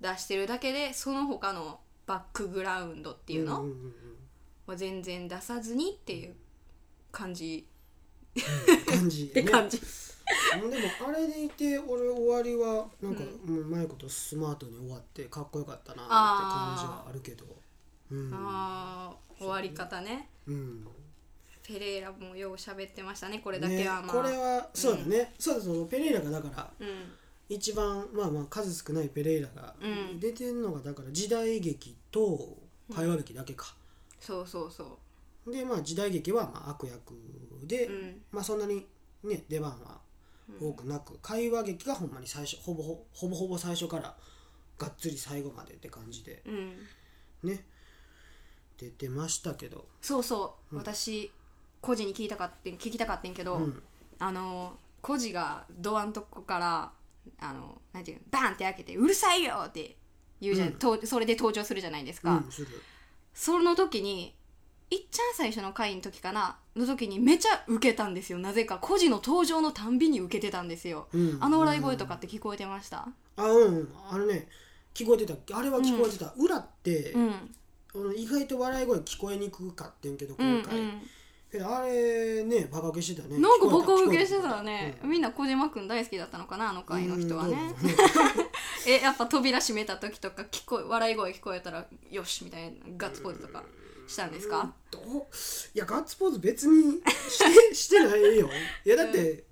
[0.00, 3.66] 出してるだけでその他のバックグラウンドっていうの
[4.66, 6.36] は全然出さずにっていう
[7.10, 7.66] 感じ
[8.86, 9.84] 感じ、 って感じ、で
[10.66, 17.44] もあれでいて俺終わりはなんか、うもううまいことスマートに終わってかっこよかったなって感じはあるけど。
[18.10, 18.30] うん。
[18.34, 19.38] あー。
[19.38, 20.28] 終わり方ね。
[20.46, 20.86] うん。
[21.62, 23.96] ペレイラもよう喋ってましたねこれだけは。
[23.96, 27.12] まあ、ね、これはそうだね、そうだそうペレイラがだからうん。
[27.48, 30.20] 一番まあまあ数少ないペレイラがうん。
[30.20, 32.56] 出てるのがだから時代劇と
[32.94, 33.74] 会話劇だけか、
[34.18, 34.98] そうそうそ
[35.50, 37.14] でまあ時代劇はまあ悪役
[37.64, 38.22] で、ううん。
[38.32, 38.86] まあそんなに
[39.22, 40.00] ね出番は
[40.60, 44.16] 多くなく、会話劇がほんまに最初ほぼほほぼほぼ最初から
[44.78, 46.78] がっつり最後までって感じでうん。
[47.42, 47.64] ね
[48.78, 49.86] 出てましたけど。
[50.00, 51.30] そうそう、私
[51.80, 53.82] コジに聞いたかって聞きたかったんけど、うん。
[54.18, 56.92] あのコジがドアのとこから
[57.40, 59.96] あのなんていうのバーンって開けて「うるさいよ!」って
[60.40, 60.74] 言うじゃん、うん。
[60.74, 62.68] とそれで登場するじゃないですか、うんする。
[63.34, 64.34] その時に
[64.90, 68.38] いっちゃん最初の回の時かなの時にめちゃ受けたんですよ。
[68.38, 71.38] なぜかコジの登場のたんびに受けてたんですよ、うん。
[71.40, 73.06] あの笑い声とかって聞こえてました？
[73.36, 73.88] あうん。
[74.10, 74.48] あのね
[74.94, 77.30] 聞こえてたあれは聞こえてた、裏って、うん。
[77.94, 80.78] あの意外と笑い声聞こえにくかってんけどうん今回、
[81.50, 83.36] けどあれねバカ受けしてたね。
[83.36, 85.10] うん、なんかバカ聞こえ受けしてたね、うん。
[85.10, 87.56] みんな小島くん大好きだったのかなあの回の人はね。
[88.86, 93.62] えやっぱ扉閉めた時とか聞こえ笑い声聞こえたらよしみたいなガッツポーズとか
[94.08, 95.02] したんですか、どう
[95.74, 98.48] いやガッツポーズ別にして してないよ。
[98.84, 99.44] いやだって、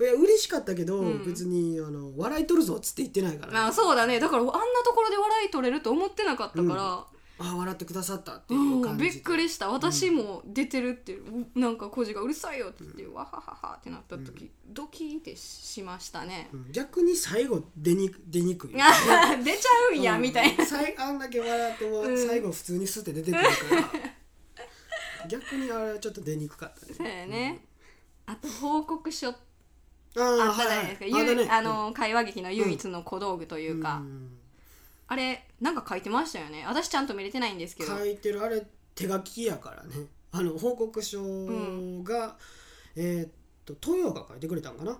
[0.00, 1.24] いや嬉しかったけど、うん。
[1.24, 4.20] 別にあの笑い取るぞっつって言ってないから、まあそうだね。
[4.20, 4.52] だからあんな
[4.84, 7.06] ところで笑い取れると思ってなかったから、
[7.38, 9.68] あ笑ってくださったってういうん感じで、びっくりした。
[9.68, 11.18] 私も出てるって、
[11.56, 16.72] なんかコジがうるさいよって言って、わはははってなった時、ドキーってしましたね、うん。
[16.72, 18.70] 逆に最後出に出にくい。
[18.72, 20.64] 出ちゃうんや、みたいな。
[20.64, 22.26] なあんだけ笑ってもうん。
[22.26, 26.94] 最後普通にスって出てくるから、 逆にあれはちょっと出にくかったね。
[26.94, 27.66] そうやね、
[28.26, 29.34] あと報告書あ
[30.16, 34.30] あったじゃないですか、はいああの会話劇の唯一の小道具というか、ん
[35.06, 36.64] あれなんか書いてましたよね。
[36.66, 37.96] 私ちゃんと見れてないんですけど。
[37.96, 40.06] 書いてるあれ手書きやからね。
[40.32, 41.22] あの報告書
[42.02, 42.36] が、
[42.96, 43.30] えーっ
[43.64, 44.98] と豊が書いてくれたんかな？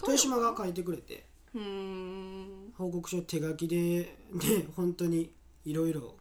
[0.00, 1.26] 豊島が書いてくれて。
[1.54, 2.72] うーん。
[2.76, 5.30] 報告書手書きでね本当に
[5.64, 6.16] いろいろ。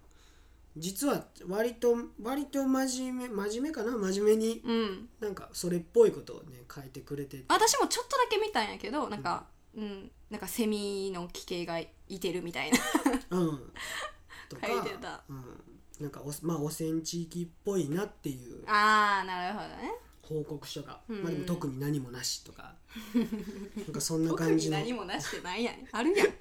[0.78, 3.98] 実は割と割と真面目真面目かな？
[3.98, 5.10] 真面目にうん。
[5.20, 7.46] なんかそれっぽいことをね書いてくれてて。
[7.50, 10.12] 私もちょっとだけ見たんやけどなんか、うん。
[10.30, 11.78] なんかセミの奇形が
[12.16, 12.78] いてるみたいな。
[13.32, 13.74] うん。
[14.50, 15.24] とか書いてた。
[15.30, 15.64] うん、
[16.00, 19.92] なんかおまあ汚染地域っぽいなっていうああなるほどね。
[20.22, 22.76] 報告書が、うんまあでも特に何もなしとか。
[23.16, 23.22] な
[23.84, 24.78] んかそんな特感じの。
[24.78, 25.76] に何もなしてないやん。
[25.92, 26.28] あるやん。
[26.32, 26.34] と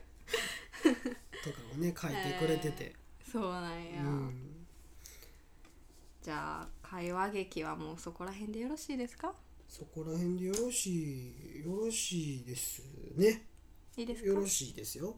[1.53, 2.95] かをね書いてくれてて、
[3.31, 4.67] そうなんや、うん、
[6.23, 9.35] じゃあ会話劇はもうそこら辺でよろしいですか？
[9.69, 12.83] そこら辺でよろしいよろしいです
[13.17, 13.47] ね。
[13.97, 14.29] いいですか？
[14.29, 15.17] よろしいですよ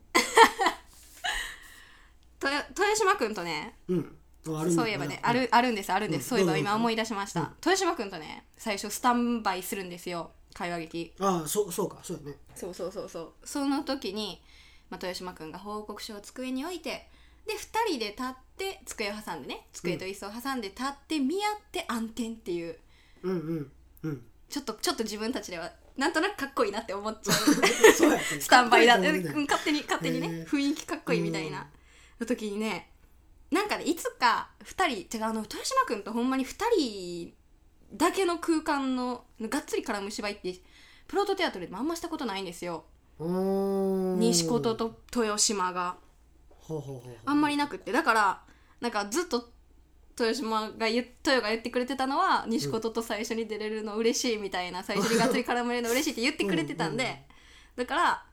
[2.50, 4.16] 豊島くんとねうん。
[4.44, 5.30] そういえばね、うん。
[5.30, 6.28] あるあるんですあるんです、うん。
[6.30, 7.46] そういえば今思い出しました、うん。
[7.58, 10.32] 豊島くんとね最初スタンバイするんですよ。
[10.54, 11.14] 会話劇。
[11.20, 12.38] ああそうそうかそうやね。
[12.54, 13.32] そうそうそうそう。
[13.44, 14.42] その時に、
[14.90, 17.08] まあ、豊島くんが報告書を机に置いて
[17.46, 17.56] で2
[17.90, 18.26] 人で立っ
[18.56, 22.76] て机を挟んでね机と椅子を挟んで立って見合って暗転っていう。
[23.22, 24.22] うんうんうん。
[24.48, 27.36] ちょっとちょっと自分たちではなんとなくかっこいいなって思っちゃう。
[28.40, 28.98] スタンバイだ。
[28.98, 31.66] って、勝手に勝手にね、雰囲気かっこいいみたいな、
[32.22, 32.90] の時にね
[33.50, 37.34] なんかねいつか2人てかあの豊島君とほんまに2人
[37.94, 40.54] だけの空間のがっつり絡む芝居って
[41.06, 42.84] プロトテアトルでもあんましたことないんですよ。
[43.18, 45.96] うん西琴と豊島が。
[47.26, 47.92] あんまりなくって。
[47.92, 48.42] だから
[48.80, 49.50] なんかずっと
[50.18, 57.04] 豊島が言豊が言ってくれてたのは西琴と最初に出れるの嬉しいみたいな、最初にがっつり絡めるの嬉しいって言ってくれてたんで、
[57.76, 57.86] うんうん。
[57.86, 58.24] だから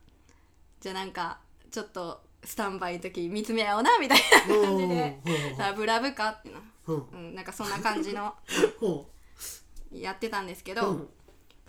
[0.79, 5.19] じゃあなんかちょっとスタンバイの時見つめ合おうなみたいな感じで。
[5.57, 8.33] ラブラブかってな、ほううん、なんかそんな感じの
[8.79, 9.09] ほ
[9.91, 11.09] やってたんですけど、うん。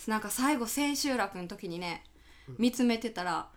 [0.06, 2.04] なんか最後千秋楽の時にね
[2.58, 3.48] 見つめてたら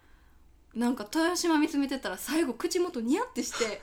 [0.73, 3.81] なんか豊島見つめてたら最後口元ニヤってして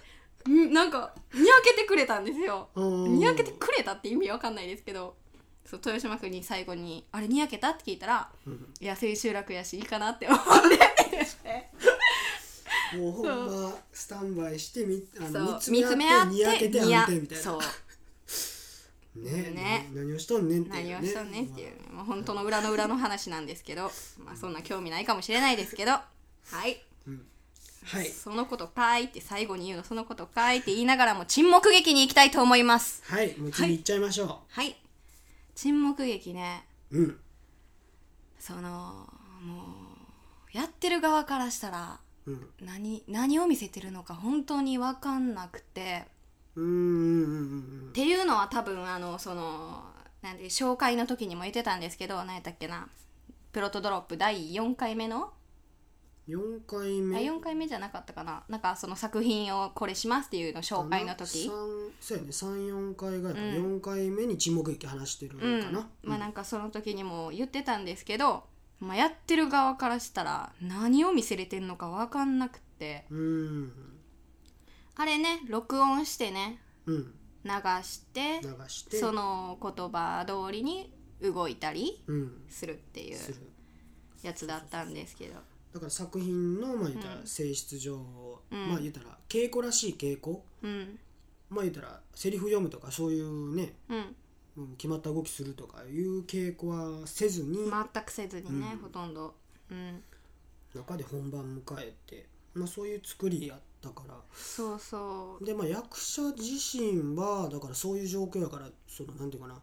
[0.50, 2.68] ん なんかにやけてくれたんですよ。
[2.74, 3.14] うん。
[3.18, 5.16] にやけてくれたって意味わかんないですけど
[5.64, 8.74] そう豊島君に最後に「あれにやけた?」って聞いたら「うん。
[8.80, 11.16] いや千秋楽やしいいかな」って思って。
[11.20, 11.70] ですね
[12.96, 17.42] もうほんまスタンバイしてみあの見つめ合ってにやけてにやあげてみたいな。
[17.44, 17.60] そう。
[19.16, 19.90] ねね。
[19.92, 20.92] 何をしとんねんっていうね。
[20.94, 23.90] 何をしとんねんっていうね、まあ、本当の裏の裏の話なんですけど、
[24.24, 25.92] まあ、そんな興味ないかもしれないですけど。
[25.92, 26.06] は
[26.66, 26.82] い。
[27.84, 28.06] はい。
[28.08, 33.02] そのことかいって最後に言うのそのことかいって言いながらも沈黙劇に行きたいと思います。
[33.06, 33.36] はい。
[33.38, 34.76] もう次行っちゃいましょはい。
[35.54, 36.64] 沈黙劇ね。
[36.90, 37.20] ううん。
[38.38, 38.60] その
[39.42, 39.62] も
[40.54, 42.09] うやってる側からしたらうん
[42.60, 46.06] 何何を見せてるのか本当に分かんなくて。
[46.52, 49.84] っていうのは多分あのその
[50.20, 52.88] なんで紹介の時にも言ってたんですけど何やったっけな。
[53.52, 55.32] プロトドロップ第4回目の。
[56.28, 58.44] 4回あ目4回目じゃなかったかな。
[58.48, 61.48] なんかその作品をこれしますっていうの紹介の時。
[61.48, 61.50] 三
[62.00, 62.28] そうやね。
[62.30, 63.78] 34回ぐらいかな、うん。
[63.78, 65.62] 4回目に沈黙劇話してるのうん。
[65.62, 68.44] かな、まあなんかその時にも言ってたんですけど、
[68.80, 73.04] まあ、やってる側からしたら何を見せれてんのか分かんなくって。
[73.10, 73.72] うん。
[74.96, 77.14] あれね録音してねうん。
[77.44, 77.50] 流
[77.82, 78.40] して
[78.98, 82.42] その言葉通りに動いたりうん。
[82.48, 83.18] するっていう
[84.22, 85.34] やつだったんですけど。
[85.74, 87.96] だから作品のまあ言ったら性質上、
[88.50, 88.68] うん。
[88.70, 90.98] まあ言ったら稽古らしい稽古うん。
[91.50, 94.16] まあ言ったらセリフ読むとかそういうねうん
[94.60, 98.78] うん決まった動きするとかいう稽古はせずに、全くせずにね、うん。
[98.78, 99.34] ほとんど。
[99.70, 100.02] うん。
[100.74, 104.14] 中で本番迎えて、まあ、そういう作りやったから。
[104.32, 105.44] そうそう。
[105.44, 109.60] でまあ役者自身はだからそういう状況やからそのなんていうかな。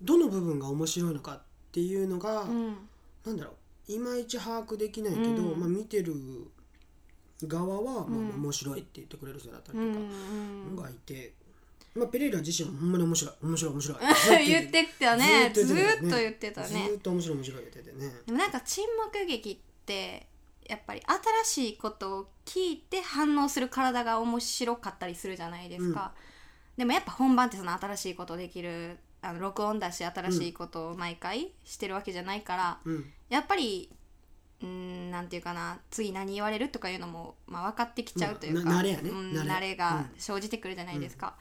[0.00, 2.76] どの部分が面白いのかっていうのが、うん。
[3.24, 3.52] なんだろ
[3.88, 3.92] う。
[3.92, 5.60] いまいち把握できないけど、うん。
[5.60, 6.14] まあ、見てる
[7.46, 8.42] 側は、まあうん。
[8.42, 10.02] 面白いって言ってくれる人だったりうんとう
[10.74, 10.76] ん。
[10.76, 11.34] かがいて、
[11.94, 13.34] まあ、ペレイラ自身はほんまに面白い。
[13.42, 13.94] 面白い面白
[14.40, 14.46] い。
[14.46, 15.50] 言ってたね。
[15.52, 16.88] ずっと言ってたずね。
[16.92, 18.12] ーっと面白い面白い言っててね。
[18.26, 20.26] でもなんか沈黙劇って
[20.68, 21.02] やっぱり
[21.44, 26.12] 新しいことを聞いて反応する体が面白かったりするじゃないですか、
[26.76, 33.12] でもやっぱ本番ってその新しいことできるあの録音だし新しいことを毎回してるわけじゃないから、うん。
[33.28, 33.90] やっぱり
[34.62, 39.10] うーんなんていうかな次何言われるとかいうのも、まあ、分かってきちゃうというか、まあな慣れやね。
[39.10, 39.50] うん慣れ。
[39.50, 41.34] 慣れが生じてくるじゃないですか、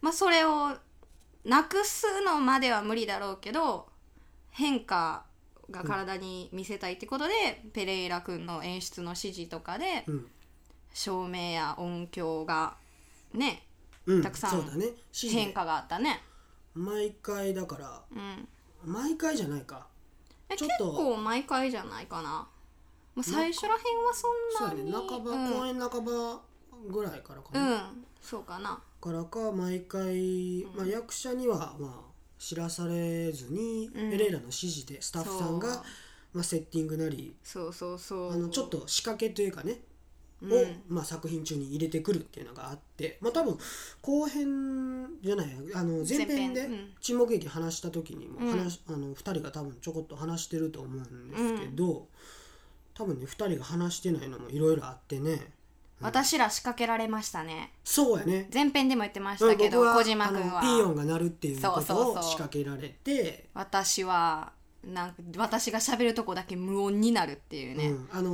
[0.00, 0.76] まあそれを
[1.44, 3.86] なくすのまでは無理だろうけど
[4.50, 5.24] 変化
[5.70, 10.26] が体に見せたいってことで、ペレイラ君の演出の指示とかでうん。
[10.92, 12.74] 照明や音響が
[13.32, 13.62] ね
[14.06, 14.22] うん。
[14.22, 14.64] たくさん
[15.12, 16.20] 変化があったね、
[16.74, 18.02] 毎回だから。
[18.10, 18.48] うん、
[18.84, 19.86] 毎回じゃないか。
[20.48, 20.86] えちょっと。
[20.86, 22.48] 結構毎回じゃないかな、
[23.14, 24.26] まあ、最初らへんはそ
[24.64, 24.92] んやなにね。
[24.92, 25.52] 半ば、うん。
[25.52, 26.40] 公演半ば
[26.88, 28.04] ぐらいからかうな、ん。
[28.20, 34.10] そうかなからか毎回、まあ、役者にはまあ知らされずに、うん。
[34.10, 35.82] ペレイラの指示でスタッフさんが、
[36.32, 38.32] まあ、セッティングなりそうそうそう。
[38.32, 39.80] あのちょっと仕掛けというかね、
[40.42, 40.52] うん。
[40.52, 40.56] を、
[40.88, 43.58] まあ、作品中に入れてくるっていうのがあってまあ多分
[44.00, 46.72] 後編じゃないあの前編で前編。
[46.72, 46.90] うん。
[47.00, 48.50] 沈黙劇話した時にもうん。
[48.50, 52.06] 話、あの2人が多分ちょこっと話してると思うんですけど、
[52.94, 55.52] 多分ね2人が話してないのもいろいろあってね
[56.00, 57.72] 私ら仕掛けられましたね。
[57.84, 58.48] そうやね。
[58.52, 63.48] 前編でも言ってましたけど小島君あのピーヨンはが鳴るっていうことを仕掛けられて。
[63.54, 64.52] 私は
[64.84, 68.08] なんか私が喋るとこだけ無音になるっていうね、うん。
[68.12, 68.30] あの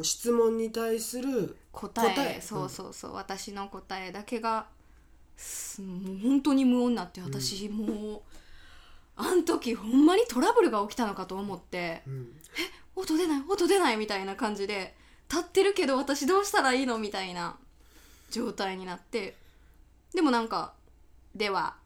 [0.00, 2.14] ー質問に対する答え。
[2.14, 2.40] 答え。
[2.40, 4.66] そうそうそう、私の答えだけが
[5.36, 8.20] すもう本当に無音になって私もう、
[9.16, 12.32] あん時ほんまにトラブルが起きたのかと思ってうん。
[12.96, 14.94] 音出ない音出ないみたいな感じで
[15.30, 17.56] 立ってるけど私どうしたらいいのみたいな
[18.30, 19.36] 状態になって
[20.14, 20.74] でもなんか
[21.34, 21.84] 「では」っ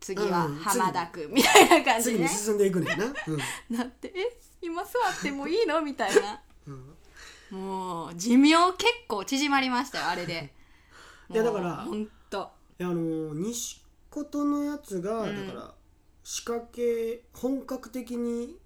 [0.00, 2.16] 次はうん浜田君みたいな感じね。
[2.16, 3.06] 次に進んでいくねんな、
[3.70, 6.40] なってえ今座ってもいいのみたいな。
[6.66, 6.96] うん。
[7.52, 10.52] うん、もう寿命結構縮まりましたよあれで。
[11.30, 12.50] いやだからほんと。
[12.78, 15.74] いやあの西琴のやつが、うんだから
[16.22, 18.56] 仕掛け本格的に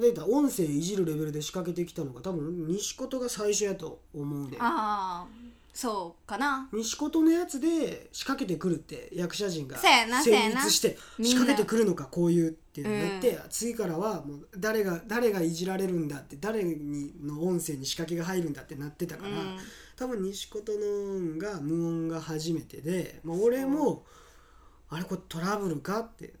[0.00, 5.26] でた音声いじるレベルで仕掛けてきたのが多分西琴が最初やと思うああ
[5.76, 6.70] そうかな。
[6.72, 19.58] 西琴のやつで仕掛けてくるって役者陣が成立して仕掛けてくるのかこういうっていうのになって、次からはもう誰が誰がいじられるんだって誰にの音声に仕掛けが入るんだってなってたから、うん。
[19.96, 20.78] 多分西琴の
[21.34, 24.04] 音が無音が初めてで、まあ、俺も
[24.88, 26.32] あれこれトラブルかって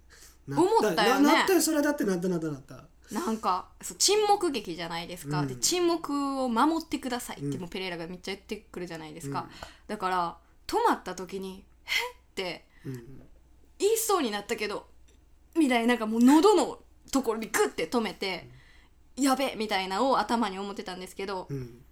[0.48, 1.26] な思ったよね。
[1.26, 5.48] ななったよそれはだってなったなったなったなんかそう沈黙劇じゃないですか、うん。
[5.48, 7.60] で沈黙を守ってくださいってうん。
[7.60, 9.48] もうペレイラがめっちゃ言ってくるじゃないですか、うん。
[9.86, 13.22] だから止まった時に「えっ?」てうん。
[13.78, 14.86] 言いそうになったけど
[15.56, 16.78] みたいななんかもう喉の
[17.12, 18.48] ところにグッて止めて
[19.16, 21.82] 「やべえ」みたいなのを頭に思ってたんですけど、うん。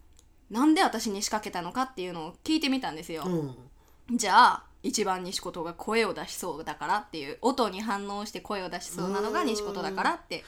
[0.50, 4.16] なんで私に仕掛けたのかっていうのを聞いてみたんですよ、うん。
[4.16, 10.44] じゃあ一番西琴が声を出しそうだからっていう音に反応して声を出しそうなのが西琴だからって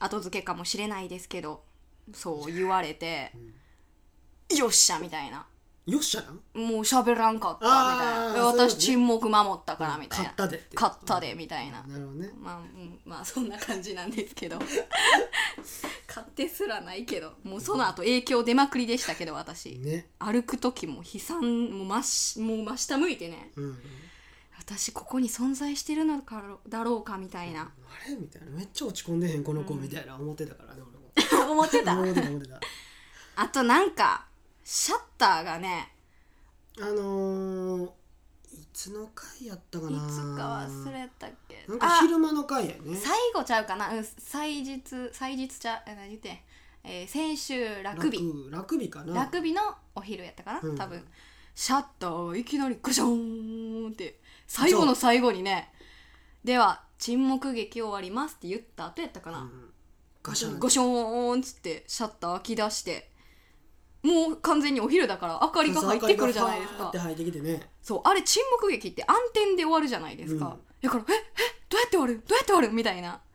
[0.00, 1.62] 後付けかもしれないですけど
[2.12, 3.32] そう言われて、
[4.56, 5.46] よっしゃみたいな。
[5.86, 8.46] よっしゃなもう喋らんかったみたいな。
[8.46, 10.24] 私沈黙守ったからみたいな。
[10.24, 11.82] 勝ったで勝ったでみたいな。
[11.82, 12.30] なるほどね。
[12.38, 14.58] まあ、うん、まあそんな感じなんですけど。
[16.08, 17.34] 勝手すらないけど。
[17.42, 19.78] もうその後影響出まくりでしたけど私。
[19.78, 20.08] ね。
[20.18, 23.52] 歩く時も悲惨もう真しもう真下向いてね。
[23.56, 23.78] うんうん
[24.66, 27.62] 私ここに存在してるのかだろうかみたいな。
[27.62, 28.16] あれ？
[28.16, 28.50] みたいな。
[28.50, 29.74] めっちゃ落ち込んでへんこの子。
[29.74, 30.16] みたいな。
[30.16, 31.52] 思ってたからね俺も。
[31.52, 31.92] 思ってた？
[31.92, 32.60] 思ってた思ってた。
[33.36, 34.26] あとなんか
[34.64, 35.92] シャッターがね
[36.80, 41.64] あのー、いつの回やったかいなつか忘れたっけ。
[41.68, 42.96] なんか昼間の回やね。
[42.96, 43.92] 最後ちゃうかな。
[43.94, 44.80] うん祭日
[45.12, 46.32] 祭日ちゃ何言って？
[46.32, 46.38] ん
[46.84, 49.14] えー先週ラグビーラグビーかな。
[49.14, 49.60] ラグビーの
[49.94, 50.76] お昼やったかな、うん。
[50.76, 51.04] 多分
[51.54, 55.72] シャッターがいきなりガシャーンって最後の最後にね
[56.42, 59.70] では沈黙劇終わりますって言った後やったかな、うん
[60.22, 63.10] ガシャンゴショーンっつってシャッター開き出して
[64.02, 66.88] もう完全にお昼だから明かりが入ってくるじゃないですか。
[66.88, 67.60] って入ってきてね。
[67.82, 70.60] そうあれ沈黙劇って暗転で終わるじゃないですか、うん。
[70.80, 71.16] だから「ええ
[71.68, 72.22] どうやって終わる？
[72.26, 73.33] どうやって終わる?」みたいな「ええ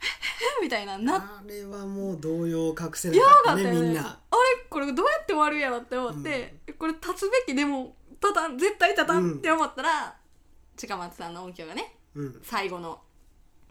[0.62, 4.06] みたいななあれはもう動揺を隠せなやかったねみんな。
[4.30, 10.16] あれこれどうやって終わるんやろって思って、これ立つべきでも立たん絶対立たんって思ったら、
[10.76, 13.00] 近松さんの音響がねうん、最後の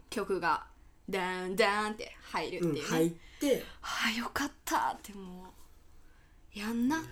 [0.08, 0.66] 曲が
[1.08, 3.10] ダーンダーンって入るってうん、いうね、入っ
[3.40, 3.64] て。
[3.82, 5.54] ああよかったっても
[6.54, 7.02] うやんな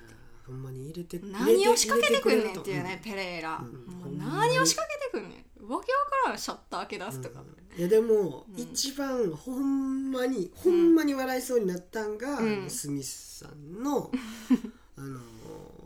[0.46, 3.96] ほんまに入れて何を仕掛けてくんねんっていうね、ペレイラ、うん。
[3.96, 5.68] もう何を仕掛けてくんねん。
[5.68, 7.42] わけわからんシャッター開け出すとか、
[7.76, 8.62] いやでも、うん。
[8.62, 14.10] 一番ほんまにほんまに笑いそうになったんが、スミスさんの
[14.96, 15.20] あの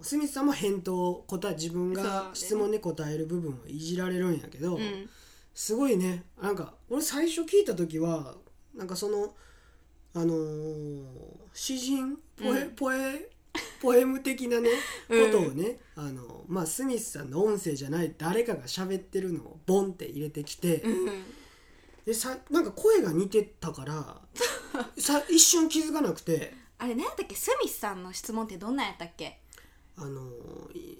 [0.00, 2.30] スミスさんも返答を答え自分がね。
[2.34, 5.08] 質問で答える部分をいじられるんやけど、うん。
[5.52, 6.24] すごいね。
[6.40, 8.36] なんか俺最初聞いた時は
[8.74, 9.34] なんかその
[10.14, 11.04] あのー
[11.52, 12.70] 詩人ポエ,、うん。
[12.70, 13.30] ポエ
[13.82, 14.70] ポエム的なね
[15.10, 15.32] うん。
[15.32, 21.24] ことをね、あのまあ、スミスさんの音声じゃない誰かが喋ってるのをボンって入れてきて、うん
[22.04, 24.20] でさなんか声が似てたから
[24.98, 26.54] さ一瞬気づかなくて。
[26.78, 27.34] あれ何やったっけ？
[27.34, 29.40] スミスさんの質問ってどんなんやったっけ？
[29.96, 30.22] あの
[30.74, 30.96] い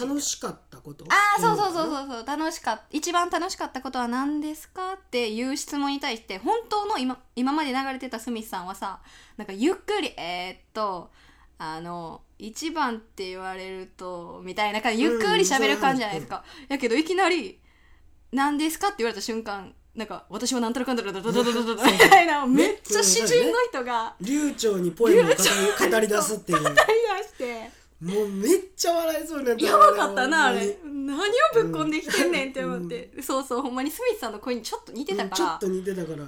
[0.00, 1.04] 楽しかったこと？
[1.10, 2.26] ああそうそうそううそうそう。
[2.26, 9.02] 楽しかった一番楽しかったことは何ですかっていう質問に対して本当の今今まで流れてたスミスさんはさ
[9.36, 11.10] なんかゆっくりえーっと
[11.58, 15.02] あの一番って言われるとみたいな感じ。
[15.02, 17.60] ゆっくり喋る感じじゃないですか、やけどいきなり
[18.32, 26.82] 「何ですか?」って言われた瞬間なんか私はなんたらかんたらだだだだだだみたいなめっちゃ詩人の人が流暢にポエムを語り出すっていう歌い出
[27.28, 36.26] してもうめっちゃ笑いそうになったやばかったなあれ何をぶっこんできてんねんって思って、そうそうほんまにスミスさんの声にちょっと似てたから、ちょっと似てたから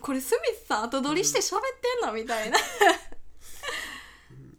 [0.00, 1.60] これスミスさん後取りして喋っ
[2.00, 2.58] てんのみたいな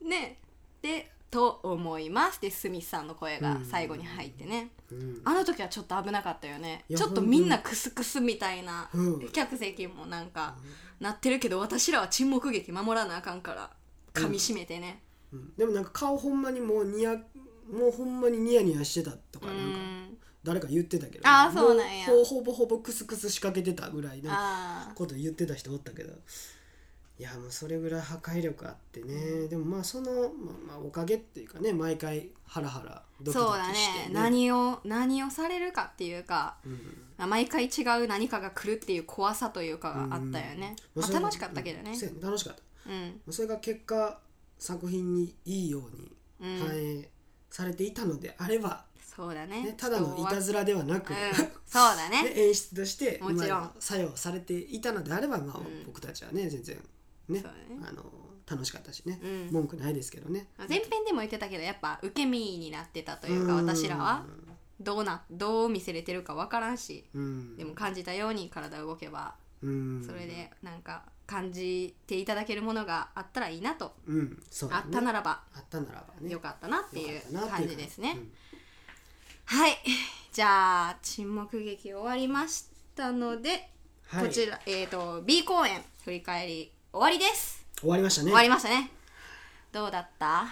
[0.09, 0.37] ね
[0.81, 2.41] でと思います。
[2.41, 5.21] でスミスさんの声が最後に入ってね、うん。
[5.25, 6.85] あの時はちょっと危なかったよね。
[6.95, 9.29] ちょっとみんなクスクスみたいな、うん。
[9.29, 10.55] 客席もなんか
[10.99, 13.69] なってるけど私らは沈黙劇守らなあかんから
[14.13, 15.01] 噛みしめてね。
[15.33, 15.53] うん。
[15.55, 22.07] でもなんか顔ほんまにもうニヤもうほんまにニヤニヤしてたとかうなんかん誰か言ってたけどあーそうなんや。
[22.07, 26.13] もうほほぼほぼクスクス仕掛けてたぐらいのああこと言ってた人おったけど
[27.19, 30.29] いやもうそれぐらい破壊力あってね、でもまあその、まあ、
[30.67, 34.13] まあおかげっていうかね毎回ハラハラドキドそうだキして、ね。
[34.13, 36.73] 何を何をされるかっていうかうん。
[37.17, 41.91] まあ毎回違う何かが来るっていう怖さというかがあったよね、まあ、楽しかったけどね。
[41.91, 41.97] うん。
[41.97, 42.61] そうや楽しかった。
[42.91, 43.33] うん。
[43.33, 44.19] それが結果
[44.59, 47.09] 作品にいいようにうん、反映
[47.49, 49.63] されていたのであれば、そうだね。
[49.63, 52.23] ねただのいたずらではなく、うん、そうだね。
[52.23, 53.71] で 演出としてもちろん。
[53.79, 55.85] 作用されていたのであれば、まあうん。
[55.85, 56.77] 僕たちはね全然
[57.29, 57.39] ね。
[57.39, 57.87] そうだね。
[57.89, 58.03] あの
[58.49, 59.49] 楽しかったしね、うん。
[59.51, 60.47] 文句ないですけどね。
[60.69, 64.25] 前編でも言ってたけどやっぱ受け身になってたというか私らは
[64.79, 67.57] どうなどう見せれてるか分からんしうん。
[67.57, 70.03] でも感じたように体動けばうん。
[70.05, 74.43] それでなんか感じていただけるものがあったらいいなと、うん。
[74.49, 74.83] そうだね。
[74.85, 76.31] あったならばあったならばね。
[76.31, 78.31] よかったなっていうよかったなって感いうじですね、うん。
[79.45, 79.77] はい。
[80.31, 83.69] じゃあ沈黙劇終わりましたので、
[84.07, 84.27] はい。
[84.27, 88.27] こちらえっ、と B 公演振り返り終わりです、終わりましたね。
[88.27, 88.91] 終わりましたね。
[89.71, 90.47] どうだった、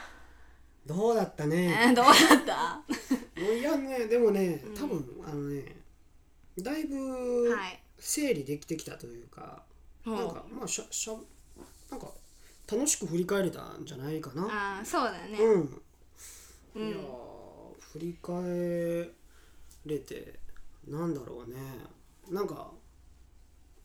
[0.85, 1.85] どうだったえね。
[1.91, 3.41] ー どうだった？
[3.41, 5.75] いやねでもね多分、あのね
[6.57, 7.81] だいぶはい。
[7.97, 9.63] 整理できてきたというか、
[10.03, 10.15] ほう。
[10.15, 11.13] なんかまあしゃしゃ
[11.89, 12.07] なんか
[12.71, 14.77] 楽しく振り返れたんじゃないかな。
[14.77, 15.83] あーそうだね、うん、
[16.75, 16.87] うん。
[16.89, 19.11] いやー振り返
[19.85, 20.39] れて
[20.87, 21.57] なんだろうね。
[22.29, 22.71] なんか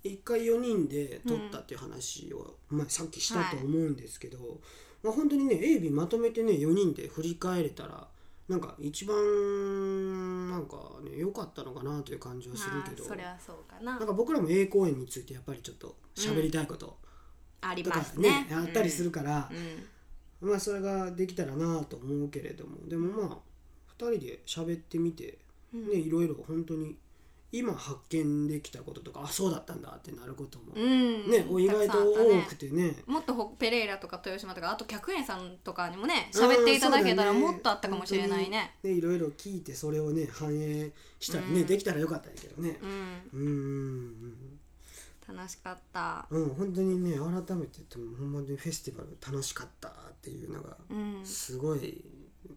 [0.02, 4.38] 一回4人で撮ったっていう話を、まあ、さっきしたと思うんですけど、
[5.02, 8.06] まあ、本当にね AB まとめてね4人で振り返れたら
[8.48, 13.98] なんか一番なんかね良かったのかなという感じはするけどそれはそうかな。
[13.98, 16.98] なんか僕らも A 公演についてやっぱりちょっと喋りたいこと
[17.60, 19.48] ありとかますね,、ねあったりするから
[20.42, 20.48] う、ん。
[20.50, 23.38] まあそれができたらなと思うけれどもでもまあ
[24.02, 25.38] 2人で喋ってみて、
[25.72, 26.96] ねいろいろ本当に
[27.52, 31.30] 今発見できたこととかあそうだったんだってなることも、うん。
[31.30, 32.94] ね意外と多くてね。
[33.06, 38.76] もっとほペレイラとか豊島とかあと客円さんとかにもね喋っていただけたらもっとあったかもしれないね。
[38.82, 42.78] ねいろいろ聞いてそれをね反映したりね、できたらよかったんやけどね。
[42.82, 43.20] うん。
[43.32, 44.60] うん
[45.26, 46.26] 楽しかった。
[46.30, 49.92] うんうん本当にね改めてでもほんまにフェスティバル楽しかったっ
[50.22, 51.20] ていうのがうん。
[51.24, 52.04] すごい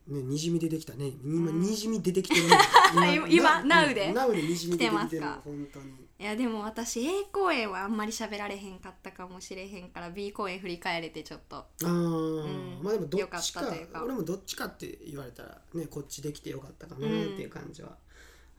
[0.08, 1.12] ねにじみ出てきたね。
[1.24, 2.48] 今にじみ出てきてる
[2.94, 4.08] 今今な Now で。
[4.10, 5.92] うん Now でにじみ出てきてる本当に。
[6.20, 11.58] いやでも私 A 公演はあんまり喋られへんかったかもしれへんから B 公演振り返れてちょっと。
[11.58, 12.48] あー、う
[12.80, 12.84] ん。
[12.84, 14.04] まあでもどっちよかったかというか。
[14.04, 17.98] 俺もどっちかって言われたらねこっちできてよかったかなっていう感じは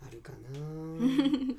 [0.07, 0.59] あるかな。
[0.59, 1.55] うん。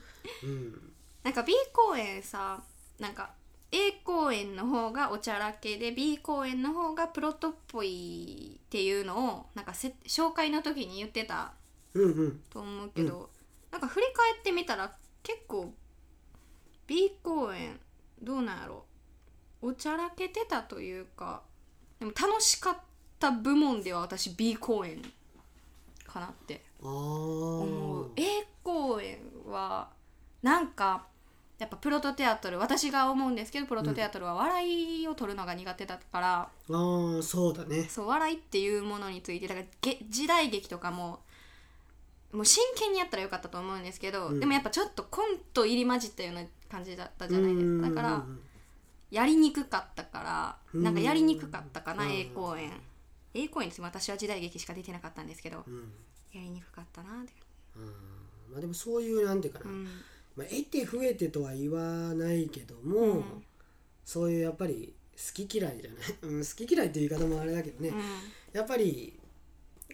[1.23, 2.63] なんか B 公演さ
[2.99, 3.33] なんか
[3.75, 11.51] A 公演の方がおちゃらけで B 公演の方がプロットっぽいっていうのをなんかせ紹介の時に言ってた
[11.93, 12.39] うんうん。
[12.49, 13.29] と思うけど、
[13.71, 15.73] なんか振り返ってみたら結構
[16.87, 17.77] B 公演
[18.21, 18.85] どうなんやろ。
[19.61, 21.41] おちゃらけてたというか
[21.99, 22.77] でも楽しかっ
[23.19, 25.01] た部門では私 B 公演
[26.07, 28.13] かなってあ思う。
[28.15, 29.19] ー A 公演
[29.49, 29.89] は
[30.41, 31.07] なんか
[31.57, 37.83] やっぱプロトテアトル私が思うんですけどプロトテアトルは笑いを取るのが苦手だから、あーそうだね。
[37.83, 41.21] そう笑いっていうものについてだからげ時代劇とかも
[42.33, 44.39] もう真剣にやったらよかったと思うんですけど、うん。
[44.41, 47.89] でもやっぱちょっとコント入り混じったような感じだったじゃないですか。
[47.89, 48.39] だからうん
[49.11, 50.83] やりにくかったからうん。
[50.83, 52.11] なんかやりにくかったかなうん。
[52.11, 52.71] A 公演。
[53.33, 55.93] A 公演です私は時代劇しか出てなかったんですけどうん。
[56.33, 57.31] やりにくかったなって。
[57.77, 57.85] うん。
[58.51, 59.87] まあでもそういうなんていうかな、うん
[60.35, 63.23] まあ、得て増えてとは言わないけども、うん。
[64.03, 67.93] そういうやっぱり好き嫌いじゃない、 うん、好き嫌いっていう言い方もあれだけどね、
[68.53, 69.19] やっぱり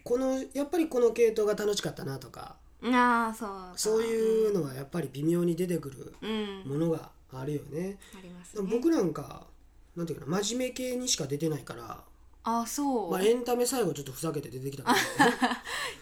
[0.04, 3.74] このやっぱりこの系統が楽しかったなとかうんああそうか。
[3.76, 6.64] そういうのはやっぱり微妙に出てくるうん。
[6.66, 8.00] ものがあるよね。
[8.18, 8.68] ありますね。
[8.70, 9.48] 僕なんか
[9.96, 12.04] なんていうかな真面目系にしか出てないから、
[12.44, 14.96] あそう、まあ、エンタメ最後ちょっとふざけて出てきたけど、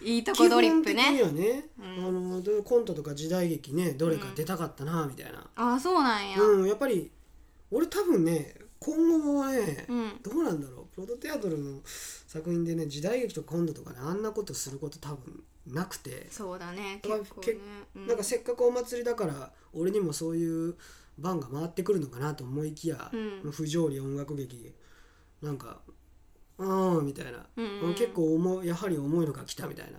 [0.08, 1.84] いいとこドリップ基本的ねにはね、うん。
[2.06, 6.40] あのどコントとか時代劇ねどれか出たかったなみたいな、あそうなんや。
[6.40, 7.10] うんやっぱり
[7.70, 10.20] 俺多分ね今後もね、うん。
[10.22, 10.94] どうなんだろう。
[10.94, 17.46] プロトテアトルの作品でね時代劇とかコントとかねあんなことすること多分なくて、そうだねまあ結構ね。
[17.46, 17.58] け
[17.96, 18.06] うん。
[18.06, 20.76] なんかせっかくお祭りだから俺にもそういう
[21.18, 23.52] 番が回ってくるのかなと思いきや、うん。
[23.52, 24.74] 不条理音楽劇
[25.42, 25.82] なんか
[26.60, 27.80] ああみたいな、うん。
[27.80, 29.98] うん結構重いやはり重いのが来たみたいな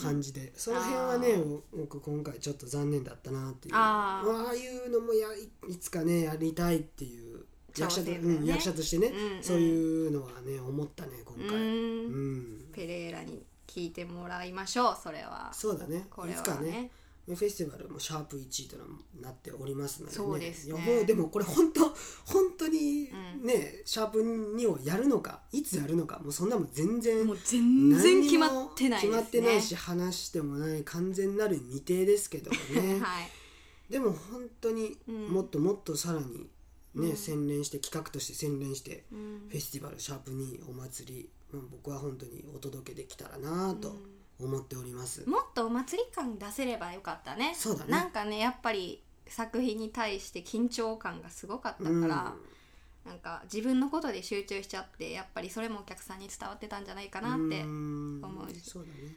[0.00, 1.38] 感じで、その辺はね
[1.76, 3.74] 僕今回ちょっと残念だったなっていう。
[3.74, 4.46] あー。
[4.46, 7.44] ああいうのもやいいつかねやりたいっていう
[7.76, 8.12] 役者ね。
[8.22, 9.42] うん、役者としてね、うんうん。
[9.42, 12.34] そういうのはね思ったね今う回、ーうん。
[12.60, 15.50] んペレーラに聞いてもらいましょうそれは。
[15.52, 16.06] そうだね。
[16.10, 16.90] これはいつかねね
[17.26, 18.76] フェスティバルもシャープ1位と
[19.22, 20.74] なっておりますので、ね、そうですね。
[20.74, 21.80] もうでもこれ本当
[22.26, 23.10] 本当に
[23.42, 29.08] ね、シャープ2をやるのかいつやるのかもうそんなもん全然もう全然決まってないね。
[29.08, 33.00] 決まってないし話してもない完全なる未定ですけどね。
[33.00, 33.30] はい。
[33.90, 35.28] でも本当にうん。
[35.28, 36.50] もっともっとさらに
[36.94, 37.16] ね、うん。
[37.16, 39.46] 洗練して企画として洗練してうん。
[39.48, 43.96] フェスティバルシャープ2お祭り、まあ、僕は本当にお届けできたらなと
[44.40, 47.54] 思っております、もっとお祭り感出せればよかったね。
[47.56, 47.90] そうだね。
[47.90, 52.08] なんかねやっぱり作品に対して緊張感がすごかったから、うん。
[53.04, 58.20] なんか自分のことで集中しちゃってやっぱりそれもお客さんに伝わってたんじゃないかなってうん。
[58.24, 58.46] 思う。
[58.62, 59.14] そうだね。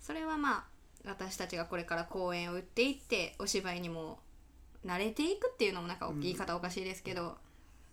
[0.00, 0.64] それはまあ
[1.06, 4.18] 私たちがこれから公演を打っていってお芝居にも
[4.84, 7.36] 慣れていくっていうのもなんか言い方おかしいですけど、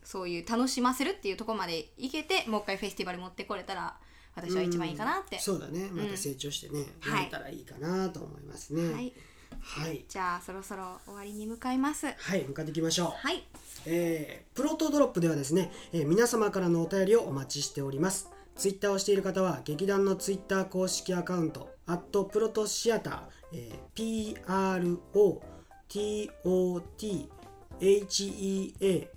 [0.03, 3.95] そういう楽しませるっていうところまでいけてもう一回フェスティバル持ってこれたら
[4.35, 5.37] 私は一番いいかなって。
[5.37, 5.89] うん、そうだね。
[5.91, 7.19] また成長してね、はい。
[7.19, 8.93] やれたらいいかなと思いますね。
[8.93, 9.13] はい。
[9.61, 10.05] はい。
[10.07, 12.07] じゃあそろそろ終わりに向かいます。
[12.07, 13.07] はい向かっていきましょう。
[13.15, 13.43] はい。
[13.85, 18.29] えープロトドロップではですね、えー皆様からのお便りをお待ちしております。
[18.55, 23.23] ツイッターをしている方は劇団のツイッター公式アカウントアットプロトシアター、
[23.53, 24.35] えー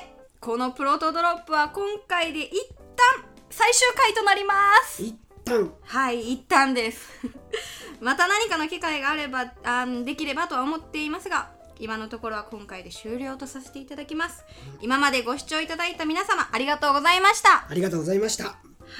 [0.41, 2.51] このプロトドロップは今回で一
[2.97, 4.53] 旦最終回となりま
[4.85, 5.01] す。
[5.01, 5.15] 一
[5.45, 5.71] 旦。
[5.83, 7.09] はい一旦です。
[8.01, 14.43] また何かの機会があればあんできればとは思っていますが今のところは今回で終了とさせていただきます、
[14.81, 17.65] 今までご視聴いただいた皆様ありがとうございました。
[17.69, 18.43] ありがとうございました。
[18.43, 18.57] は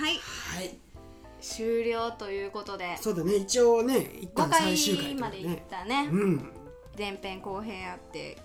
[0.09, 0.21] い。
[0.55, 0.84] はい
[1.45, 2.97] 終了ということで。
[3.01, 3.35] そうだね。
[3.35, 6.09] 一応ね一5旦最終回回までいったね。
[6.11, 6.51] うん。
[6.97, 8.37] 前編後編あって、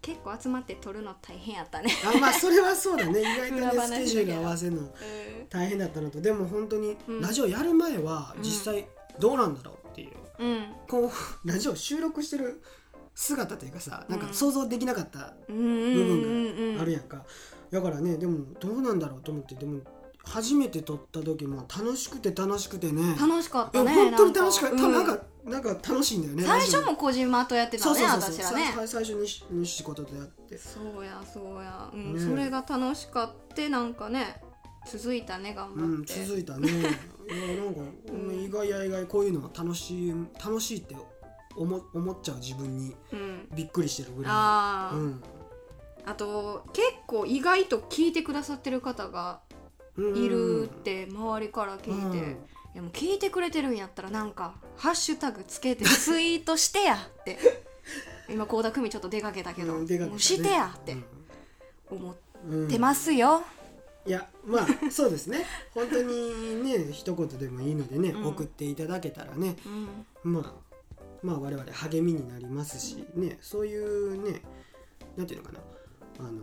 [0.00, 1.90] 結構集まって撮るの大変やったね。
[2.14, 3.20] あまあそれはそうだね。
[3.20, 4.88] 意外とねスケジュール合わせるの。
[5.50, 7.20] 大変だったのとでも本当にうん。
[7.20, 8.88] ラジオやる前は実際
[9.18, 10.66] どうなんだろうっていう、うん。
[10.88, 11.10] こう
[11.48, 12.62] ラジオ収録してる
[13.14, 16.54] 姿というかさなんか想像できなかったうんうんうん部うん。
[16.54, 17.24] 分があるやんか、
[17.70, 19.80] だからねでもどうなんだろうと思ってでも
[20.24, 23.16] 初めて撮った時も楽しくて楽しくてね。
[23.18, 24.76] 楽しかったね本当に楽しかった。
[24.76, 24.92] うん。
[24.92, 26.42] なんかなんか楽しいんだよね。
[26.44, 28.72] 最初も小島とやってたね私らね。
[28.74, 30.58] さ最初にし西ことでやって。
[30.58, 32.20] そうやそうや、うんね。
[32.20, 34.42] それが楽しかってなんかね
[34.86, 36.68] 続いたね頑うん張って、続いたね。
[36.68, 36.82] いや
[37.64, 37.80] なんか、
[38.12, 38.44] うん。
[38.44, 40.14] 意外や意外こういうのは楽しい
[40.44, 40.94] 楽しいって
[41.56, 43.48] 思思っちゃう自分にうん。
[43.54, 44.96] びっくりしてるぐらい。
[44.96, 45.22] うん。
[46.04, 49.47] あと結構意外と聞いてくださってる方がうん
[49.98, 52.32] いるって周りから聞いて、うん。
[52.74, 57.38] いやもう聞いてくれてるんやったらなんかハッシュタグつけて ツイートしてやって。
[58.28, 60.10] 今倖田來未ちょっと出かけたけど、うん出かけたね。
[60.10, 60.96] もうしてやって。
[61.90, 63.42] 思ってますよ、
[64.06, 65.44] いやまあそうですね。
[65.74, 68.26] 本当にね一言でもいいのでね、うん。
[68.26, 69.56] 送っていただけたらね。
[70.24, 70.32] うん。
[70.32, 70.54] まあ
[71.22, 73.38] まあ我々励みになりますしね。
[73.40, 74.42] そういうね
[75.16, 75.60] なんていうのかな。
[76.20, 76.42] あの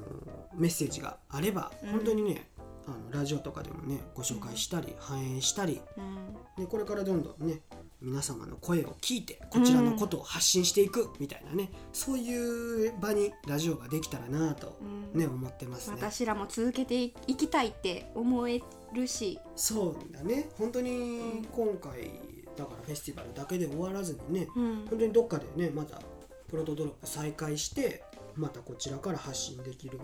[0.53, 1.89] メッセージがあればうん。
[1.91, 2.49] 本当にね、
[2.87, 5.81] あのラジオとかでもねご紹介したり、反映したり。
[5.97, 6.63] うん。
[6.63, 7.61] でこれからどんどんね
[8.01, 15.19] 皆様の声を聞いてこちらのことを発信していくみたいなね、そういう場にラジオができたらなとうん。
[15.19, 15.97] ね、思ってますね。
[15.99, 18.61] 私らも続けていきたいって思え
[18.93, 20.49] るし、そうだね。
[20.57, 22.11] 本当に今回
[22.55, 24.75] だからフェスティバルだけで終わらずにねうん。
[24.89, 26.01] 本当にどっかでねまた
[26.47, 28.03] プロトドロップ再開して
[28.35, 29.99] またこちらから発信できる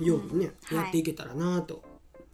[0.00, 1.82] ようにね、うんやっていけたらなと。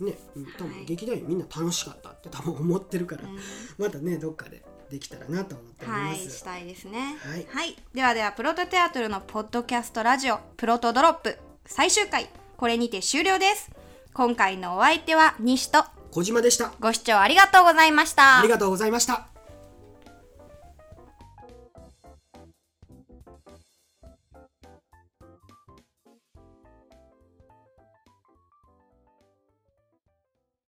[0.01, 3.39] ね、うん多はい分劇団員みんな楽しかったって多分思ってるから、うん
[3.79, 6.39] またねどっかでできたらなと思っておりはい、ます。
[6.39, 7.17] したいですね。
[7.51, 11.37] はいではでは、プロトテアトルのポッドキャストラジオ、プロトドロップ、
[11.67, 13.71] 最終回、これにて終了です。
[14.15, 16.73] 今回のお相手は西と小島でした。
[16.81, 18.39] ご視聴ありがとうございました。
[18.39, 19.38] ありがとうございました。